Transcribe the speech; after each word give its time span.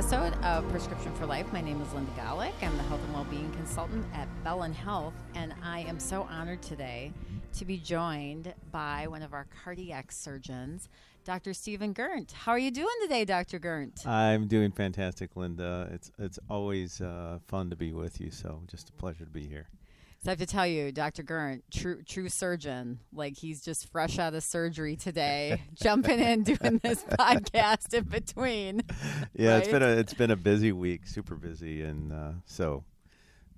episode 0.00 0.32
of 0.44 0.66
Prescription 0.70 1.14
for 1.16 1.26
Life. 1.26 1.52
My 1.52 1.60
name 1.60 1.78
is 1.82 1.92
Linda 1.92 2.10
Golick. 2.12 2.54
I'm 2.62 2.74
the 2.78 2.82
health 2.84 3.02
and 3.04 3.12
well-being 3.12 3.52
consultant 3.52 4.02
at 4.14 4.26
Bellin 4.42 4.72
Health, 4.72 5.12
and 5.34 5.52
I 5.62 5.80
am 5.80 6.00
so 6.00 6.22
honored 6.30 6.62
today 6.62 7.12
to 7.52 7.66
be 7.66 7.76
joined 7.76 8.54
by 8.72 9.08
one 9.08 9.20
of 9.20 9.34
our 9.34 9.46
cardiac 9.62 10.10
surgeons, 10.10 10.88
Dr. 11.26 11.52
Stephen 11.52 11.92
Gerndt. 11.92 12.32
How 12.32 12.52
are 12.52 12.58
you 12.58 12.70
doing 12.70 12.88
today, 13.02 13.26
Dr. 13.26 13.60
Gerndt? 13.60 14.06
I'm 14.06 14.46
doing 14.46 14.72
fantastic, 14.72 15.36
Linda. 15.36 15.90
It's 15.92 16.10
it's 16.18 16.38
always 16.48 17.02
uh, 17.02 17.38
fun 17.46 17.68
to 17.68 17.76
be 17.76 17.92
with 17.92 18.22
you. 18.22 18.30
So 18.30 18.62
just 18.68 18.88
a 18.88 18.92
pleasure 18.92 19.26
to 19.26 19.30
be 19.30 19.46
here. 19.46 19.68
So 20.22 20.28
I 20.28 20.32
have 20.32 20.38
to 20.40 20.46
tell 20.46 20.66
you, 20.66 20.92
Dr. 20.92 21.22
Gerndt, 21.22 21.62
true 21.70 22.02
true 22.02 22.28
surgeon, 22.28 23.00
like 23.12 23.38
he's 23.38 23.62
just 23.62 23.90
fresh 23.90 24.18
out 24.18 24.34
of 24.34 24.42
surgery 24.42 24.94
today, 24.96 25.62
jumping 25.74 26.18
in 26.20 26.42
doing 26.42 26.78
this 26.82 27.02
podcast 27.04 27.94
in 27.94 28.04
between. 28.04 28.82
Yeah, 29.34 29.54
right? 29.54 29.58
it's 29.62 29.68
been 29.68 29.82
a 29.82 29.88
it's 29.88 30.12
been 30.14 30.30
a 30.30 30.36
busy 30.36 30.72
week, 30.72 31.06
super 31.06 31.36
busy, 31.36 31.80
and 31.82 32.12
uh, 32.12 32.32
so 32.44 32.84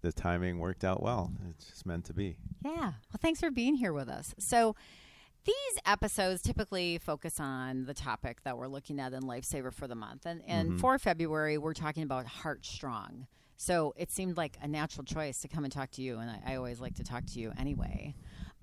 the 0.03 0.13
timing 0.13 0.61
worked 0.61 0.85
out 0.85 1.03
well. 1.03 1.33
It's 1.51 1.67
just 1.67 1.85
meant 1.85 2.05
to 2.07 2.13
be. 2.15 2.37
Yeah. 2.65 2.73
Well, 2.77 2.93
thanks 3.21 3.41
for 3.41 3.51
being 3.51 3.75
here 3.75 3.93
with 3.93 4.09
us. 4.09 4.33
So, 4.39 4.77
these 5.45 5.55
episodes 5.85 6.43
typically 6.43 6.99
focus 6.99 7.41
on 7.41 7.87
the 7.87 7.95
topic 7.95 8.43
that 8.45 8.57
we're 8.57 8.69
looking 8.69 9.01
at 9.01 9.13
in 9.13 9.23
Lifesaver 9.23 9.73
for 9.73 9.89
the 9.89 9.95
month. 9.97 10.27
And, 10.27 10.43
and 10.47 10.73
Mhm. 10.73 10.81
for 10.81 10.97
February, 10.99 11.59
we're 11.59 11.75
talking 11.75 12.03
about 12.05 12.27
Heart 12.27 12.65
Strong. 12.65 13.27
So, 13.57 13.95
it 13.97 14.11
seemed 14.11 14.37
like 14.37 14.57
a 14.61 14.69
natural 14.69 15.05
choice 15.05 15.41
to 15.43 15.49
come 15.49 15.65
and 15.65 15.73
talk 15.73 15.91
to 15.93 16.03
you. 16.03 16.19
And 16.19 16.31
I, 16.31 16.53
I 16.53 16.57
always 16.57 16.81
like 16.81 16.95
to 16.97 17.05
talk 17.05 17.27
to 17.27 17.41
you 17.41 17.53
anyway. 17.59 18.15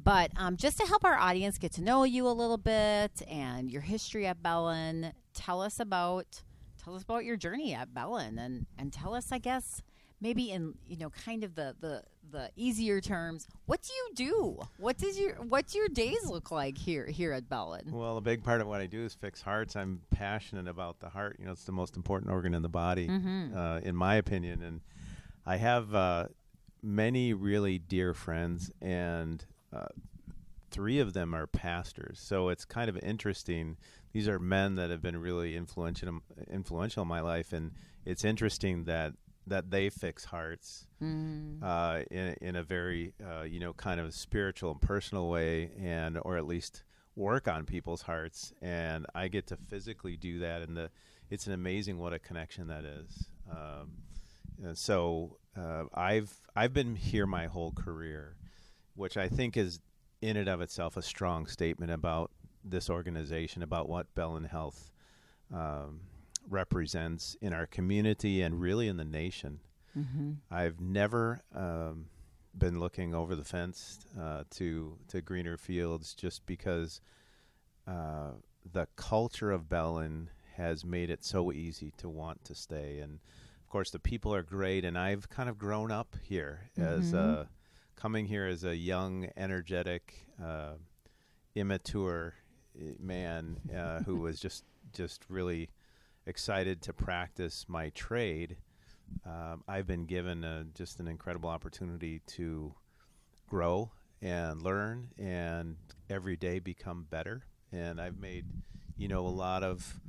But 0.01 0.31
um, 0.37 0.55
just 0.55 0.77
to 0.77 0.85
help 0.85 1.03
our 1.03 1.17
audience 1.17 1.57
get 1.57 1.73
to 1.73 1.81
know 1.81 2.03
you 2.03 2.27
a 2.27 2.29
little 2.29 2.57
bit 2.57 3.21
and 3.29 3.69
your 3.69 3.81
history 3.81 4.25
at 4.27 4.41
Bellin, 4.41 5.13
tell 5.33 5.61
us 5.61 5.79
about 5.79 6.41
tell 6.81 6.95
us 6.95 7.03
about 7.03 7.25
your 7.25 7.35
journey 7.35 7.73
at 7.73 7.93
Bellin 7.93 8.39
and, 8.39 8.65
and 8.77 8.93
tell 8.93 9.13
us, 9.13 9.31
I 9.31 9.39
guess, 9.39 9.81
maybe 10.21 10.51
in 10.51 10.75
you 10.87 10.97
know 10.97 11.09
kind 11.09 11.43
of 11.43 11.55
the 11.55 11.75
the 11.79 12.03
the 12.31 12.49
easier 12.55 13.01
terms 13.01 13.47
what 13.65 13.81
do 13.81 13.91
you 13.93 14.09
do 14.15 14.59
what 14.77 14.97
does 14.97 15.19
your 15.19 15.33
what's 15.35 15.73
your 15.75 15.87
days 15.87 16.25
look 16.27 16.51
like 16.51 16.77
here 16.77 17.05
here 17.07 17.31
at 17.31 17.49
bellin 17.49 17.91
Well, 17.91 18.17
a 18.17 18.21
big 18.21 18.43
part 18.43 18.61
of 18.61 18.67
what 18.67 18.81
I 18.81 18.85
do 18.87 19.03
is 19.03 19.13
fix 19.13 19.41
hearts. 19.41 19.75
I'm 19.75 20.01
passionate 20.11 20.67
about 20.67 20.99
the 20.99 21.09
heart. 21.09 21.37
You 21.39 21.45
know, 21.45 21.51
it's 21.51 21.63
the 21.65 21.71
most 21.71 21.95
important 21.95 22.31
organ 22.31 22.53
in 22.53 22.61
the 22.61 22.69
body, 22.69 23.07
Mhm. 23.07 23.55
uh, 23.55 23.79
in 23.83 23.95
my 23.95 24.15
opinion. 24.15 24.61
And 24.61 24.81
I 25.45 25.57
have 25.57 25.93
uh, 25.95 26.27
many 26.81 27.33
really 27.33 27.79
dear 27.79 28.13
friends, 28.13 28.71
and 28.81 29.43
uh, 29.73 29.87
three 30.71 30.99
of 30.99 31.13
them 31.13 31.33
are 31.33 31.47
pastors. 31.47 32.19
So 32.19 32.49
it's 32.49 32.65
kind 32.65 32.89
of 32.89 32.97
interesting. 32.97 33.77
These 34.13 34.27
are 34.27 34.39
men 34.39 34.75
that 34.75 34.89
have 34.89 35.01
been 35.01 35.17
really 35.17 35.55
influential 35.55 36.21
influential 36.49 37.01
in 37.03 37.07
my 37.07 37.21
life, 37.21 37.53
and 37.53 37.71
it's 38.05 38.23
interesting 38.23 38.83
that 38.85 39.13
that 39.49 39.71
they 39.71 39.89
fix 39.89 40.25
hearts 40.25 40.87
mm. 41.01 41.61
uh, 41.61 42.03
in 42.09 42.35
in 42.41 42.55
a 42.55 42.63
very 42.63 43.13
uh, 43.23 43.43
you 43.43 43.59
know 43.59 43.73
kind 43.73 43.99
of 43.99 44.13
spiritual 44.13 44.71
and 44.71 44.81
personal 44.81 45.29
way, 45.29 45.71
and 45.79 46.17
or 46.23 46.37
at 46.37 46.45
least 46.45 46.83
work 47.15 47.47
on 47.47 47.65
people's 47.65 48.03
hearts. 48.03 48.53
And 48.61 49.05
I 49.13 49.27
get 49.27 49.47
to 49.47 49.57
physically 49.57 50.15
do 50.15 50.39
that, 50.39 50.61
and 50.61 50.75
the 50.75 50.89
it's 51.29 51.47
an 51.47 51.53
amazing 51.53 51.97
what 51.97 52.13
a 52.13 52.19
connection 52.19 52.67
that 52.67 52.85
is. 52.85 53.29
Um, 53.51 53.91
and 54.63 54.77
so 54.77 55.37
uh, 55.57 55.83
I've 55.93 56.33
I've 56.55 56.73
been 56.73 56.95
here 56.95 57.25
my 57.25 57.47
whole 57.47 57.71
career, 57.71 58.35
which 58.95 59.17
I 59.17 59.27
think 59.27 59.57
is 59.57 59.79
in 60.21 60.37
and 60.37 60.49
of 60.49 60.61
itself 60.61 60.97
a 60.97 61.01
strong 61.01 61.47
statement 61.47 61.91
about 61.91 62.31
this 62.63 62.89
organization, 62.89 63.63
about 63.63 63.87
what 63.87 64.13
Bellin 64.15 64.43
Health 64.43 64.91
um, 65.53 66.01
represents 66.49 67.35
in 67.41 67.53
our 67.53 67.67
community 67.67 68.41
and 68.41 68.59
really 68.59 68.87
in 68.87 68.97
the 68.97 69.05
nation. 69.05 69.59
mm-hmm. 69.97 70.31
I've 70.51 70.79
never 70.79 71.41
um, 71.55 72.05
been 72.57 72.79
looking 72.79 73.13
over 73.13 73.35
the 73.35 73.43
fence 73.43 73.99
uh, 74.19 74.43
to 74.51 74.97
to 75.09 75.21
greener 75.21 75.57
fields 75.57 76.13
just 76.15 76.45
because 76.45 77.01
uh, 77.87 78.31
the 78.71 78.87
culture 78.95 79.51
of 79.51 79.69
Bellin 79.69 80.29
has 80.55 80.83
made 80.83 81.09
it 81.09 81.23
so 81.23 81.51
easy 81.51 81.91
to 81.97 82.09
want 82.09 82.43
to 82.45 82.55
stay, 82.55 82.99
and 82.99 83.19
of 83.63 83.69
course 83.69 83.91
the 83.91 83.99
people 83.99 84.33
are 84.33 84.43
great. 84.43 84.83
And 84.85 84.97
I've 84.97 85.29
kind 85.29 85.49
of 85.49 85.57
grown 85.57 85.91
up 85.91 86.15
here 86.21 86.69
as 86.77 87.13
Mhm. 87.13 87.17
a 87.17 87.49
coming 87.95 88.25
here 88.27 88.45
as 88.47 88.63
a 88.63 88.75
young, 88.75 89.29
energetic, 89.37 90.25
uh, 90.41 90.73
immature 91.55 92.33
uh, 92.79 92.93
man 92.99 93.59
uh, 93.75 93.99
who 94.03 94.17
was 94.17 94.39
just 94.39 94.63
just 94.93 95.23
really 95.29 95.69
excited 96.29 96.81
to 96.83 96.93
practice 96.93 97.65
my 97.67 97.89
trade 97.89 98.55
um, 99.25 99.63
I've 99.67 99.87
been 99.87 100.05
given 100.05 100.43
a, 100.43 100.65
just 100.73 100.99
an 100.99 101.07
incredible 101.07 101.49
opportunity 101.49 102.21
to 102.27 102.73
grow 103.47 103.91
and 104.21 104.61
learn 104.61 105.09
and 105.17 105.75
every 106.09 106.35
day 106.35 106.59
become 106.59 107.07
better. 107.09 107.43
And 107.71 108.01
I've 108.01 108.19
made, 108.19 108.45
you 108.97 109.07
know, 109.07 109.25
a 109.25 109.29
lot 109.29 109.63
of 109.63 109.99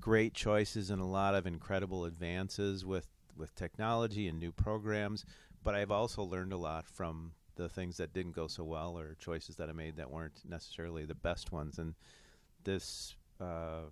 great 0.00 0.34
choices 0.34 0.90
and 0.90 1.00
a 1.00 1.06
lot 1.06 1.34
of 1.34 1.46
incredible 1.46 2.04
advances 2.04 2.84
with, 2.84 3.06
with 3.36 3.54
technology 3.54 4.28
and 4.28 4.38
new 4.38 4.52
programs. 4.52 5.24
But 5.62 5.74
I've 5.74 5.90
also 5.90 6.22
learned 6.22 6.52
a 6.52 6.56
lot 6.56 6.86
from 6.86 7.32
the 7.54 7.68
things 7.68 7.98
that 7.98 8.14
didn't 8.14 8.32
go 8.32 8.46
so 8.46 8.64
well 8.64 8.98
or 8.98 9.14
choices 9.18 9.56
that 9.56 9.68
I 9.68 9.72
made 9.72 9.96
that 9.96 10.10
weren't 10.10 10.40
necessarily 10.48 11.04
the 11.04 11.14
best 11.14 11.52
ones. 11.52 11.78
And 11.78 11.94
this, 12.64 13.14
uh, 13.40 13.82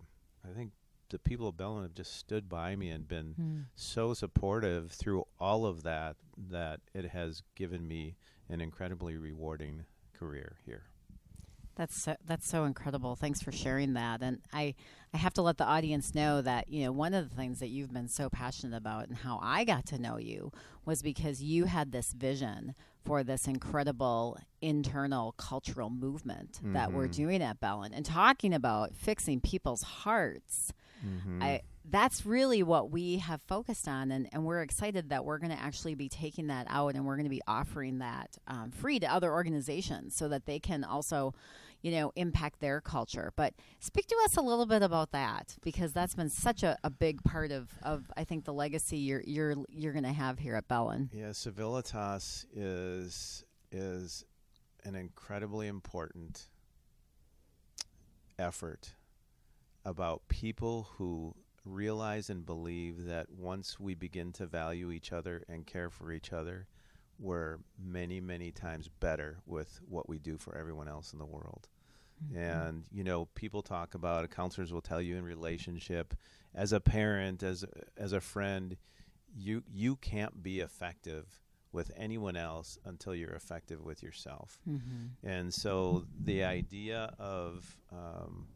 I 0.44 0.54
think 0.56 0.72
the 1.10 1.18
people 1.18 1.46
of 1.48 1.56
Bellin 1.56 1.82
have 1.82 1.94
just 1.94 2.16
stood 2.16 2.48
by 2.48 2.74
me 2.76 2.88
and 2.90 3.06
been 3.06 3.34
Mm. 3.38 3.64
so 3.74 4.14
supportive 4.14 4.90
through 4.92 5.24
all 5.38 5.66
of 5.66 5.82
that 5.82 6.16
that 6.36 6.80
it 6.94 7.06
has 7.10 7.42
given 7.54 7.86
me 7.86 8.16
an 8.48 8.60
incredibly 8.60 9.16
rewarding 9.16 9.84
career 10.12 10.56
here. 10.64 10.84
That's 11.76 11.96
so, 12.02 12.16
that's 12.26 12.46
so 12.48 12.64
incredible. 12.64 13.16
Thanks 13.16 13.40
for 13.40 13.52
sharing 13.52 13.94
that. 13.94 14.22
And 14.22 14.40
I 14.52 14.74
I 15.14 15.16
have 15.16 15.32
to 15.34 15.42
let 15.42 15.56
the 15.56 15.64
audience 15.64 16.14
know 16.14 16.42
that 16.42 16.68
you 16.68 16.84
know 16.84 16.92
one 16.92 17.14
of 17.14 17.28
the 17.30 17.34
things 17.34 17.58
that 17.60 17.68
you've 17.68 17.92
been 17.92 18.08
so 18.08 18.28
passionate 18.28 18.76
about 18.76 19.08
and 19.08 19.16
how 19.18 19.38
I 19.42 19.64
got 19.64 19.86
to 19.86 19.98
know 19.98 20.18
you 20.18 20.52
was 20.84 21.00
because 21.02 21.42
you 21.42 21.64
had 21.64 21.90
this 21.92 22.12
vision 22.12 22.74
for 23.04 23.24
this 23.24 23.46
incredible 23.48 24.36
internal 24.60 25.32
cultural 25.38 25.88
movement 25.88 26.60
that 26.62 26.92
we're 26.92 27.08
Mhm. 27.08 27.14
doing 27.14 27.42
at 27.42 27.60
Bellin 27.60 27.94
and 27.94 28.04
talking 28.04 28.52
about 28.52 28.94
fixing 28.94 29.40
people's 29.40 29.82
hearts. 29.82 30.72
Mm-hmm. 31.04 31.42
I 31.42 31.62
that's 31.90 32.24
really 32.24 32.62
what 32.62 32.90
we 32.90 33.18
have 33.18 33.40
focused 33.42 33.88
on, 33.88 34.10
and, 34.10 34.28
and 34.32 34.44
we're 34.44 34.62
excited 34.62 35.08
that 35.10 35.24
we're 35.24 35.38
going 35.38 35.50
to 35.50 35.60
actually 35.60 35.94
be 35.94 36.08
taking 36.08 36.48
that 36.48 36.66
out 36.68 36.94
and 36.94 37.04
we're 37.04 37.16
going 37.16 37.24
to 37.24 37.30
be 37.30 37.42
offering 37.46 37.98
that 37.98 38.38
um, 38.46 38.70
free 38.70 38.98
to 39.00 39.12
other 39.12 39.32
organizations 39.32 40.14
so 40.14 40.28
that 40.28 40.46
they 40.46 40.58
can 40.58 40.84
also, 40.84 41.34
you 41.82 41.90
know, 41.90 42.12
impact 42.16 42.60
their 42.60 42.80
culture. 42.80 43.32
But 43.34 43.54
speak 43.80 44.06
to 44.08 44.16
us 44.24 44.36
a 44.36 44.42
little 44.42 44.66
bit 44.66 44.82
about 44.82 45.10
that 45.12 45.56
because 45.62 45.92
that's 45.92 46.14
been 46.14 46.28
such 46.28 46.62
a, 46.62 46.76
a 46.84 46.90
big 46.90 47.22
part 47.24 47.50
of, 47.50 47.70
of 47.82 48.10
I 48.16 48.24
think 48.24 48.44
the 48.44 48.54
legacy 48.54 48.98
you're 48.98 49.22
you're 49.26 49.56
you're 49.68 49.92
going 49.92 50.04
to 50.04 50.12
have 50.12 50.38
here 50.38 50.54
at 50.54 50.68
Bellin. 50.68 51.10
yeah, 51.12 51.30
Civilitas 51.30 52.44
is 52.54 53.44
is 53.72 54.24
an 54.84 54.94
incredibly 54.94 55.66
important 55.66 56.48
effort 58.38 58.94
about 59.84 60.28
people 60.28 60.88
who 60.96 61.34
realize 61.64 62.30
and 62.30 62.46
believe 62.46 63.06
that 63.06 63.30
once 63.30 63.78
we 63.78 63.94
begin 63.94 64.32
to 64.32 64.46
value 64.46 64.90
each 64.90 65.12
other 65.12 65.44
and 65.48 65.66
care 65.66 65.90
for 65.90 66.12
each 66.12 66.32
other, 66.32 66.66
we're 67.18 67.58
many, 67.78 68.20
many 68.20 68.50
times 68.50 68.88
better 68.88 69.38
with 69.46 69.80
what 69.86 70.08
we 70.08 70.18
do 70.18 70.38
for 70.38 70.56
everyone 70.56 70.88
else 70.88 71.12
in 71.12 71.18
the 71.18 71.26
world. 71.26 71.68
And 72.34 72.84
you 72.92 73.02
know, 73.02 73.26
people 73.34 73.62
talk 73.62 73.94
about 73.94 74.28
counselors 74.30 74.72
will 74.72 74.82
tell 74.82 75.00
you 75.00 75.16
in 75.16 75.24
relationship, 75.24 76.14
as 76.54 76.72
a 76.72 76.80
parent, 76.80 77.42
as 77.42 77.64
as 77.96 78.12
a 78.12 78.20
friend, 78.20 78.76
you 79.34 79.62
you 79.66 79.96
can't 79.96 80.42
be 80.42 80.60
effective 80.60 81.40
with 81.72 81.90
anyone 81.96 82.36
else 82.36 82.78
until 82.84 83.14
you're 83.14 83.30
effective 83.30 83.82
with 83.82 84.02
yourself. 84.02 84.58
Mm-hmm. 84.68 85.26
And 85.26 85.54
so 85.54 86.04
the 86.24 86.44
idea 86.44 87.14
of 87.18 87.76
um, 87.92 88.48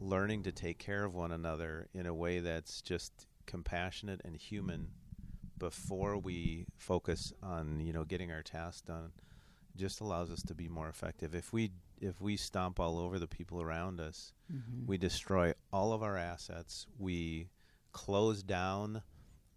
learning 0.00 0.42
to 0.44 0.52
take 0.52 0.78
care 0.78 1.04
of 1.04 1.14
one 1.14 1.32
another 1.32 1.88
in 1.94 2.06
a 2.06 2.14
way 2.14 2.40
that's 2.40 2.80
just 2.82 3.26
compassionate 3.46 4.20
and 4.24 4.36
human 4.36 4.88
before 5.58 6.16
we 6.16 6.66
focus 6.76 7.32
on 7.42 7.80
you 7.80 7.92
know 7.92 8.04
getting 8.04 8.30
our 8.30 8.42
tasks 8.42 8.82
done 8.82 9.10
just 9.76 10.00
allows 10.00 10.30
us 10.30 10.42
to 10.42 10.54
be 10.54 10.68
more 10.68 10.88
effective. 10.88 11.34
If 11.34 11.52
we 11.52 11.70
if 12.00 12.20
we 12.20 12.36
stomp 12.36 12.78
all 12.80 12.98
over 12.98 13.18
the 13.18 13.26
people 13.28 13.60
around 13.62 14.00
us, 14.00 14.32
Mm-hmm. 14.52 14.86
we 14.86 14.96
destroy 14.98 15.52
all 15.72 15.92
of 15.92 16.02
our 16.02 16.16
assets. 16.16 16.86
We 16.98 17.48
close 17.92 18.42
down 18.42 19.02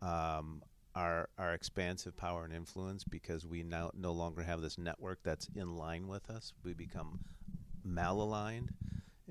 um, 0.01 0.61
our 0.95 1.29
our 1.37 1.53
expansive 1.53 2.17
power 2.17 2.43
and 2.43 2.53
influence 2.53 3.03
because 3.05 3.45
we 3.47 3.63
now 3.63 3.91
no 3.95 4.11
longer 4.11 4.41
have 4.43 4.61
this 4.61 4.77
network 4.77 5.19
that's 5.23 5.47
in 5.55 5.75
line 5.77 6.07
with 6.07 6.29
us. 6.29 6.51
We 6.63 6.73
become 6.73 7.19
malaligned, 7.87 8.69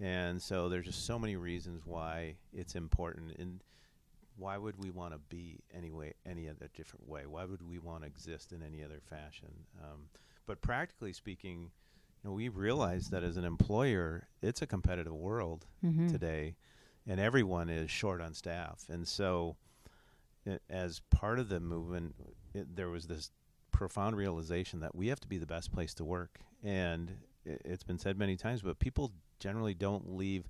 And 0.00 0.40
so 0.40 0.68
there's 0.68 0.86
just 0.86 1.04
so 1.06 1.18
many 1.18 1.36
reasons 1.36 1.82
why 1.84 2.36
it's 2.52 2.74
important. 2.74 3.32
And 3.38 3.60
why 4.36 4.56
would 4.56 4.82
we 4.82 4.90
want 4.90 5.12
to 5.12 5.18
be 5.28 5.60
anyway 5.76 6.14
any 6.24 6.48
other 6.48 6.70
different 6.74 7.06
way? 7.08 7.26
Why 7.26 7.44
would 7.44 7.68
we 7.68 7.78
want 7.78 8.02
to 8.02 8.06
exist 8.06 8.52
in 8.52 8.62
any 8.62 8.82
other 8.82 9.00
fashion? 9.10 9.48
Um, 9.82 10.08
but 10.46 10.62
practically 10.62 11.12
speaking, 11.12 11.70
you 12.22 12.30
know, 12.30 12.32
we 12.32 12.48
realize 12.48 13.10
that 13.10 13.22
as 13.22 13.36
an 13.36 13.44
employer, 13.44 14.28
it's 14.42 14.62
a 14.62 14.66
competitive 14.66 15.12
world 15.14 15.66
Mm-hmm. 15.84 16.08
today, 16.08 16.56
and 17.06 17.18
everyone 17.20 17.68
is 17.68 17.90
short 17.90 18.20
on 18.20 18.32
staff. 18.34 18.84
And 18.88 19.06
so, 19.06 19.56
i 20.46 20.58
as 20.70 21.00
part 21.10 21.38
of 21.38 21.48
the 21.48 21.60
movement, 21.60 22.14
it, 22.54 22.74
there 22.76 22.88
was 22.88 23.06
this 23.06 23.30
profound 23.72 24.16
realization 24.16 24.80
that 24.80 24.94
we 24.94 25.08
have 25.08 25.20
to 25.20 25.28
be 25.28 25.38
the 25.38 25.46
best 25.46 25.72
place 25.72 25.92
to 25.94 26.04
work. 26.04 26.38
And 26.62 27.10
i 27.46 27.56
it's 27.64 27.84
been 27.84 27.98
said 27.98 28.18
many 28.18 28.36
times, 28.36 28.62
but 28.62 28.78
people 28.78 29.12
generally 29.40 29.74
don't 29.74 30.16
leave, 30.16 30.48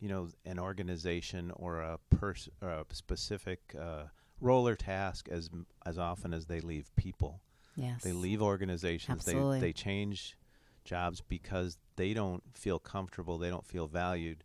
you 0.00 0.08
know, 0.08 0.28
an 0.46 0.58
organization 0.58 1.52
or 1.56 1.80
a 1.80 1.98
person 2.10 2.52
or 2.62 2.70
a 2.70 2.84
specific 2.92 3.74
uh, 3.78 4.04
role 4.40 4.66
or 4.66 4.74
task 4.74 5.28
as 5.30 5.50
as 5.84 5.98
often 5.98 6.32
as 6.32 6.46
they 6.46 6.60
leave 6.60 6.94
people. 6.96 7.40
Yes. 7.76 8.02
They 8.02 8.12
leave 8.12 8.42
organizations. 8.42 9.24
They 9.24 9.32
Absolutely. 9.32 9.60
they 9.60 9.72
change 9.72 10.36
jobs 10.84 11.20
because 11.20 11.78
they 11.96 12.14
don't 12.14 12.42
feel 12.54 12.78
comfortable. 12.78 13.38
They 13.38 13.50
don't 13.50 13.66
feel 13.66 13.86
valued. 13.86 14.44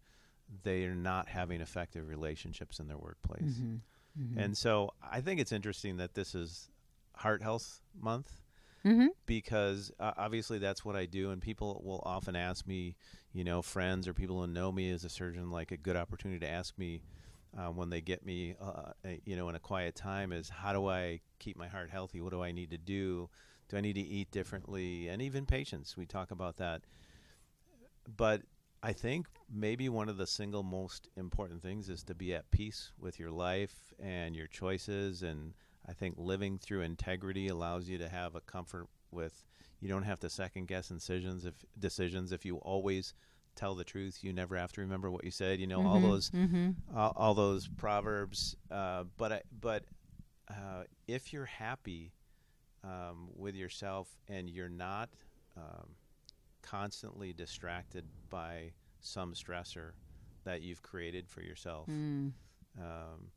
They 0.63 0.85
are 0.85 0.95
not 0.95 1.27
having 1.29 1.61
effective 1.61 2.07
relationships 2.07 2.79
in 2.79 2.87
their 2.87 2.97
workplace. 2.97 3.55
Mhm. 3.57 3.79
Mhm. 4.19 4.37
And 4.37 4.57
so 4.57 4.93
I 5.01 5.21
think 5.21 5.39
it's 5.39 5.51
interesting 5.51 5.97
that 5.97 6.13
this 6.13 6.33
is 6.35 6.69
Heart 7.15 7.41
Health 7.41 7.81
Month 7.99 8.31
Mhm. 8.87 9.09
because 9.25 9.91
uh, 9.99 10.13
obviously 10.17 10.59
that's 10.59 10.85
what 10.85 10.95
I 10.95 11.05
do, 11.05 11.31
and 11.31 11.41
people 11.41 11.81
will 11.85 12.01
often 12.05 12.35
ask 12.35 12.65
me, 12.67 12.95
you 13.33 13.43
know, 13.43 13.61
friends 13.61 14.07
or 14.07 14.13
people 14.13 14.39
who 14.41 14.47
know 14.47 14.71
me 14.71 14.91
as 14.91 15.03
a 15.05 15.09
surgeon, 15.09 15.51
like 15.51 15.71
a 15.71 15.77
good 15.77 15.97
opportunity 15.97 16.39
to 16.41 16.49
ask 16.49 16.77
me 16.77 17.03
uh, 17.57 17.67
when 17.69 17.89
they 17.89 18.01
get 18.01 18.25
me, 18.25 18.55
uh, 18.61 18.65
uh, 19.05 19.09
you 19.25 19.35
know, 19.35 19.49
in 19.49 19.55
a 19.55 19.59
quiet 19.59 19.95
time, 19.95 20.31
is 20.31 20.49
how 20.49 20.73
do 20.73 20.87
I 20.87 21.21
keep 21.39 21.57
my 21.57 21.67
heart 21.67 21.89
healthy? 21.91 22.21
What 22.21 22.31
do 22.31 22.43
I 22.43 22.51
need 22.53 22.71
to 22.71 22.77
do? 22.77 23.29
Do 23.69 23.77
I 23.77 23.81
need 23.81 23.95
to 23.95 24.01
eat 24.01 24.31
differently? 24.31 25.09
And 25.09 25.21
even 25.21 25.45
patients, 25.45 25.97
we 25.97 26.05
talk 26.05 26.31
about 26.31 26.57
that. 26.57 26.83
But 28.15 28.41
I 28.83 28.93
think 28.93 29.27
maybe 29.49 29.89
one 29.89 30.09
of 30.09 30.17
the 30.17 30.27
single 30.27 30.63
most 30.63 31.09
important 31.15 31.61
things 31.61 31.89
is 31.89 32.03
to 32.03 32.15
be 32.15 32.33
at 32.33 32.49
peace 32.51 32.91
with 32.99 33.19
your 33.19 33.31
life 33.31 33.93
and 33.99 34.35
your 34.35 34.47
choices 34.47 35.23
and 35.23 35.53
I 35.87 35.93
think 35.93 36.15
living 36.17 36.57
through 36.57 36.81
integrity 36.81 37.47
allows 37.47 37.87
you 37.87 37.97
to 37.99 38.09
have 38.09 38.35
a 38.35 38.41
comfort 38.41 38.87
with 39.11 39.43
you 39.79 39.87
don't 39.87 40.03
have 40.03 40.19
to 40.19 40.29
second 40.29 40.67
guess 40.67 40.89
decisions 40.89 41.45
if 41.45 41.53
decisions 41.79 42.31
if 42.31 42.43
you 42.45 42.57
always 42.57 43.13
tell 43.55 43.73
the 43.73 43.83
truth 43.85 44.23
you 44.23 44.33
never 44.33 44.57
have 44.57 44.71
to 44.73 44.81
remember 44.81 45.09
what 45.09 45.23
you 45.23 45.31
said 45.31 45.59
you 45.59 45.67
know 45.67 45.81
all 45.85 45.99
Mhm. 45.99 46.03
those 46.03 46.29
Mhm. 46.31 46.75
all, 46.93 47.13
all 47.15 47.33
those 47.33 47.67
proverbs 47.69 48.55
uh, 48.69 49.05
but 49.17 49.31
I, 49.31 49.41
but 49.61 49.85
uh, 50.49 50.83
if 51.07 51.31
you're 51.31 51.45
happy 51.45 52.11
um, 52.83 53.29
with 53.35 53.55
yourself 53.55 54.09
and 54.27 54.49
you're 54.49 54.69
not 54.69 55.09
um, 55.55 55.95
constantly 56.61 57.31
distracted 57.33 58.05
by 58.29 58.71
some 58.99 59.33
stressor 59.33 59.91
that 60.43 60.61
you've 60.61 60.81
created 60.81 61.29
for 61.29 61.41
yourself 61.41 61.87
Mm. 61.89 62.33
um, 62.79 63.31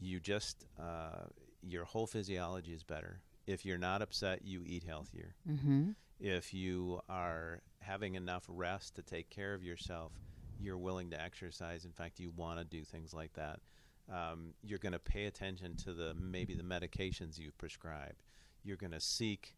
you 0.00 0.20
just 0.20 0.66
uh, 0.78 1.26
your 1.62 1.84
whole 1.84 2.06
physiology 2.06 2.72
is 2.72 2.82
better. 2.84 3.20
If 3.46 3.64
you're 3.64 3.78
not 3.78 4.02
upset, 4.02 4.44
you 4.44 4.62
eat 4.64 4.84
healthier. 4.84 5.34
Mhm. 5.48 5.94
If 6.18 6.52
you 6.54 7.00
are 7.08 7.60
having 7.80 8.14
enough 8.14 8.44
rest 8.48 8.96
to 8.96 9.02
take 9.02 9.30
care 9.30 9.54
of 9.54 9.62
yourself, 9.62 10.12
you're 10.58 10.78
willing 10.78 11.10
to 11.10 11.20
exercise. 11.20 11.84
In 11.84 11.92
fact, 11.92 12.18
you 12.18 12.30
want 12.30 12.58
to 12.58 12.64
do 12.64 12.84
things 12.84 13.12
like 13.12 13.32
that. 13.34 13.60
Um, 14.08 14.54
you're 14.62 14.78
going 14.78 14.92
to 14.92 14.98
pay 14.98 15.26
attention 15.26 15.76
to 15.78 15.92
the 15.92 16.14
maybe 16.14 16.54
the 16.54 16.62
medications 16.62 17.38
you've 17.38 17.58
prescribed. 17.58 18.22
You're 18.64 18.76
going 18.76 18.92
to 18.92 19.00
seek 19.00 19.56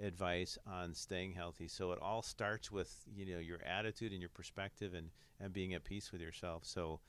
advice 0.00 0.58
on 0.66 0.94
staying 0.94 1.32
healthy. 1.32 1.68
So 1.68 1.92
it 1.92 1.98
all 2.00 2.22
starts 2.22 2.72
with 2.72 3.04
you 3.14 3.26
know 3.26 3.38
your 3.38 3.62
attitude 3.64 4.12
and 4.12 4.20
your 4.20 4.30
perspective 4.30 4.94
and 4.94 5.10
and 5.38 5.52
being 5.52 5.74
at 5.74 5.84
peace 5.84 6.10
with 6.12 6.20
yourself. 6.20 6.64
So 6.64 7.00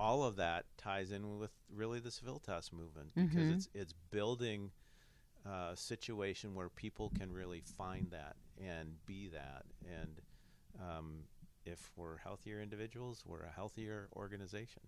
all 0.00 0.24
of 0.24 0.36
that 0.36 0.64
ties 0.78 1.10
in 1.10 1.38
with 1.38 1.50
really 1.74 2.00
the 2.00 2.10
Civilitas 2.10 2.72
movement 2.72 3.10
because 3.14 3.48
Mhm. 3.48 3.54
it's 3.56 3.68
it's 3.74 3.92
building 4.10 4.70
a 5.44 5.76
situation 5.76 6.54
where 6.54 6.68
people 6.70 7.10
can 7.18 7.32
really 7.32 7.60
find 7.76 8.10
that 8.10 8.36
and 8.58 8.96
be 9.06 9.28
that. 9.28 9.64
And 9.86 10.20
um, 10.80 11.24
if 11.64 11.78
we're 11.96 12.16
healthier 12.18 12.60
individuals, 12.62 13.22
we're 13.26 13.42
a 13.44 13.50
healthier 13.50 14.08
organization. 14.16 14.82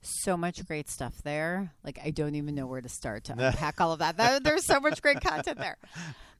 So 0.00 0.36
much 0.36 0.64
great 0.66 0.88
stuff 0.88 1.22
there. 1.22 1.72
Like 1.82 1.98
I 2.04 2.10
don't 2.10 2.34
even 2.34 2.54
know 2.54 2.66
where 2.66 2.80
to 2.80 2.88
start 2.88 3.24
to 3.24 3.32
unpack 3.38 3.80
all 3.80 3.92
of 3.92 3.98
that. 3.98 4.16
There- 4.16 4.40
There's 4.40 4.64
so 4.66 4.78
much 4.80 5.02
great 5.02 5.20
content 5.20 5.58
there. 5.58 5.76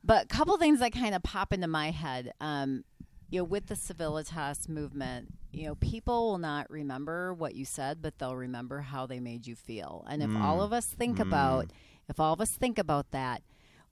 But 0.05 0.25
a 0.25 0.29
couple 0.29 0.57
things 0.59 0.79
that 0.81 0.93
kind 0.93 1.15
of 1.15 1.23
pop 1.23 1.53
into 1.53 1.67
my 1.69 1.91
head. 1.91 2.33
Um, 2.41 2.85
you 3.31 3.41
know, 3.41 3.45
with 3.45 3.67
the 3.67 3.75
Civilitas 3.77 4.69
movement, 4.71 5.35
you 5.53 5.67
know, 5.67 5.75
people 5.77 6.31
will 6.31 6.39
not 6.39 6.71
remember 6.71 7.33
what 7.35 7.55
you 7.55 7.65
said, 7.65 8.03
but 8.03 8.19
they'll 8.19 8.37
remember 8.37 8.81
how 8.81 9.07
they 9.07 9.21
made 9.21 9.47
you 9.47 9.57
feel. 9.57 10.05
And 10.09 10.23
if 10.23 10.35
all 10.37 10.59
Mm. 10.61 10.65
of 10.65 10.73
us 10.73 10.87
think 10.87 11.19
Mm. 11.19 11.23
about, 11.23 11.73
if 12.09 12.21
all 12.21 12.33
of 12.33 12.41
us 12.41 12.51
think 12.53 12.79
about 12.79 13.11
that, 13.13 13.43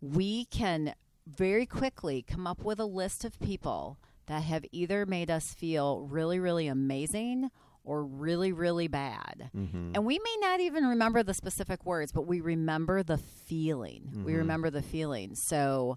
we 0.01 0.45
can 0.47 0.95
very 1.27 1.67
quickly 1.67 2.23
come 2.23 2.47
up 2.47 2.63
with 2.65 2.79
a 2.79 2.85
list 2.85 3.25
of 3.25 3.39
people 3.41 3.99
that 4.27 4.43
have 4.43 4.65
either 4.73 5.07
made 5.07 5.31
us 5.31 5.55
feel 5.55 6.01
really, 6.03 6.39
really 6.39 6.67
amazing 6.67 7.51
or 7.85 8.05
really, 8.05 8.53
really 8.53 8.89
bad. 8.89 9.51
Mm-hmm. 9.57 9.93
And 9.95 10.05
we 10.05 10.19
may 10.19 10.37
not 10.41 10.61
even 10.61 10.85
remember 10.87 11.23
the 11.23 11.35
specific 11.35 11.85
words, 11.87 12.11
but 12.13 12.23
we 12.27 12.41
remember 12.41 13.03
the 13.03 13.17
feeling. 13.19 14.23
We 14.25 14.33
Mhm. 14.33 14.39
remember 14.39 14.71
the 14.71 14.83
feeling. 14.83 15.35
So 15.37 15.97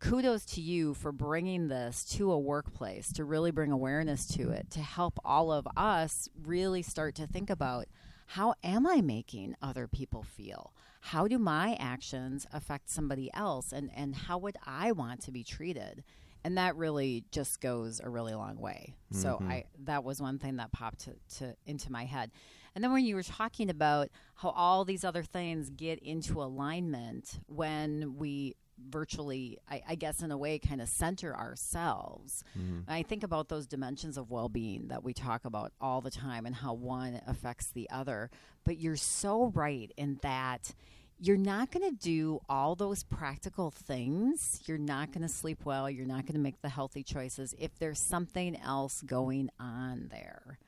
kudos 0.00 0.44
to 0.44 0.60
you 0.60 0.94
for 0.94 1.12
bringing 1.12 1.68
this 1.68 2.04
to 2.04 2.30
a 2.32 2.38
workplace, 2.38 3.12
to 3.12 3.24
really 3.24 3.50
bring 3.50 3.72
awareness 3.72 4.26
to 4.28 4.50
it, 4.50 4.70
to 4.70 4.80
help 4.80 5.18
all 5.24 5.52
of 5.52 5.66
us 5.76 6.28
really 6.44 6.82
start 6.82 7.14
to 7.16 7.26
think 7.26 7.48
about 7.50 7.86
how 8.26 8.54
am 8.62 8.86
I 8.86 9.00
making 9.00 9.54
other 9.62 9.86
people 9.86 10.22
feel? 10.22 10.72
How 11.00 11.28
do 11.28 11.38
my 11.38 11.74
actions 11.78 12.46
affect 12.52 12.88
somebody 12.88 13.30
else? 13.34 13.72
And, 13.72 13.90
and 13.94 14.14
how 14.14 14.38
would 14.38 14.56
I 14.66 14.92
want 14.92 15.20
to 15.22 15.30
be 15.30 15.44
treated? 15.44 16.02
And 16.42 16.56
that 16.58 16.76
really 16.76 17.24
just 17.30 17.60
goes 17.60 18.00
a 18.02 18.08
really 18.10 18.34
long 18.34 18.56
way. 18.58 18.96
So 19.10 19.38
Mhm. 19.40 19.50
I 19.50 19.64
that 19.84 20.04
was 20.04 20.20
one 20.20 20.38
thing 20.38 20.56
that 20.56 20.72
popped 20.72 21.00
to, 21.00 21.14
to 21.38 21.56
into 21.66 21.90
my 21.92 22.04
head. 22.04 22.30
And 22.74 22.82
then 22.82 22.92
when 22.92 23.04
you 23.04 23.14
were 23.14 23.22
talking 23.22 23.70
about 23.70 24.08
how 24.36 24.50
all 24.50 24.84
these 24.84 25.04
other 25.04 25.22
things 25.22 25.70
get 25.70 25.98
into 26.00 26.42
alignment 26.42 27.38
when 27.46 28.16
we 28.16 28.56
virtually, 28.78 29.58
I, 29.70 29.82
I 29.90 29.94
guess, 29.94 30.22
in 30.22 30.30
a 30.30 30.36
way, 30.36 30.58
kind 30.58 30.80
of 30.80 30.88
center 30.88 31.36
ourselves. 31.36 32.44
Mm-hmm. 32.58 32.80
And 32.86 32.90
I 32.90 33.02
think 33.02 33.22
about 33.22 33.48
those 33.48 33.66
dimensions 33.66 34.16
of 34.16 34.30
well 34.30 34.48
being 34.48 34.88
that 34.88 35.04
we 35.04 35.12
talk 35.12 35.44
about 35.44 35.72
all 35.80 36.00
the 36.00 36.10
time 36.10 36.46
and 36.46 36.54
how 36.54 36.74
one 36.74 37.20
affects 37.26 37.70
the 37.70 37.88
other. 37.90 38.30
But 38.64 38.78
you're 38.78 38.96
so 38.96 39.52
right 39.54 39.92
in 39.96 40.18
that 40.22 40.74
you're 41.20 41.36
not 41.36 41.70
going 41.70 41.88
to 41.88 41.96
do 41.96 42.40
all 42.48 42.74
those 42.74 43.02
practical 43.04 43.70
things. 43.70 44.60
You're 44.66 44.78
not 44.78 45.12
going 45.12 45.22
to 45.22 45.28
sleep 45.28 45.60
well. 45.64 45.88
You're 45.88 46.06
not 46.06 46.22
going 46.22 46.34
to 46.34 46.40
make 46.40 46.60
the 46.60 46.68
healthy 46.68 47.02
choices 47.02 47.54
if 47.58 47.78
there's 47.78 48.00
something 48.00 48.60
else 48.60 49.00
going 49.02 49.50
on 49.60 50.08
there. 50.10 50.58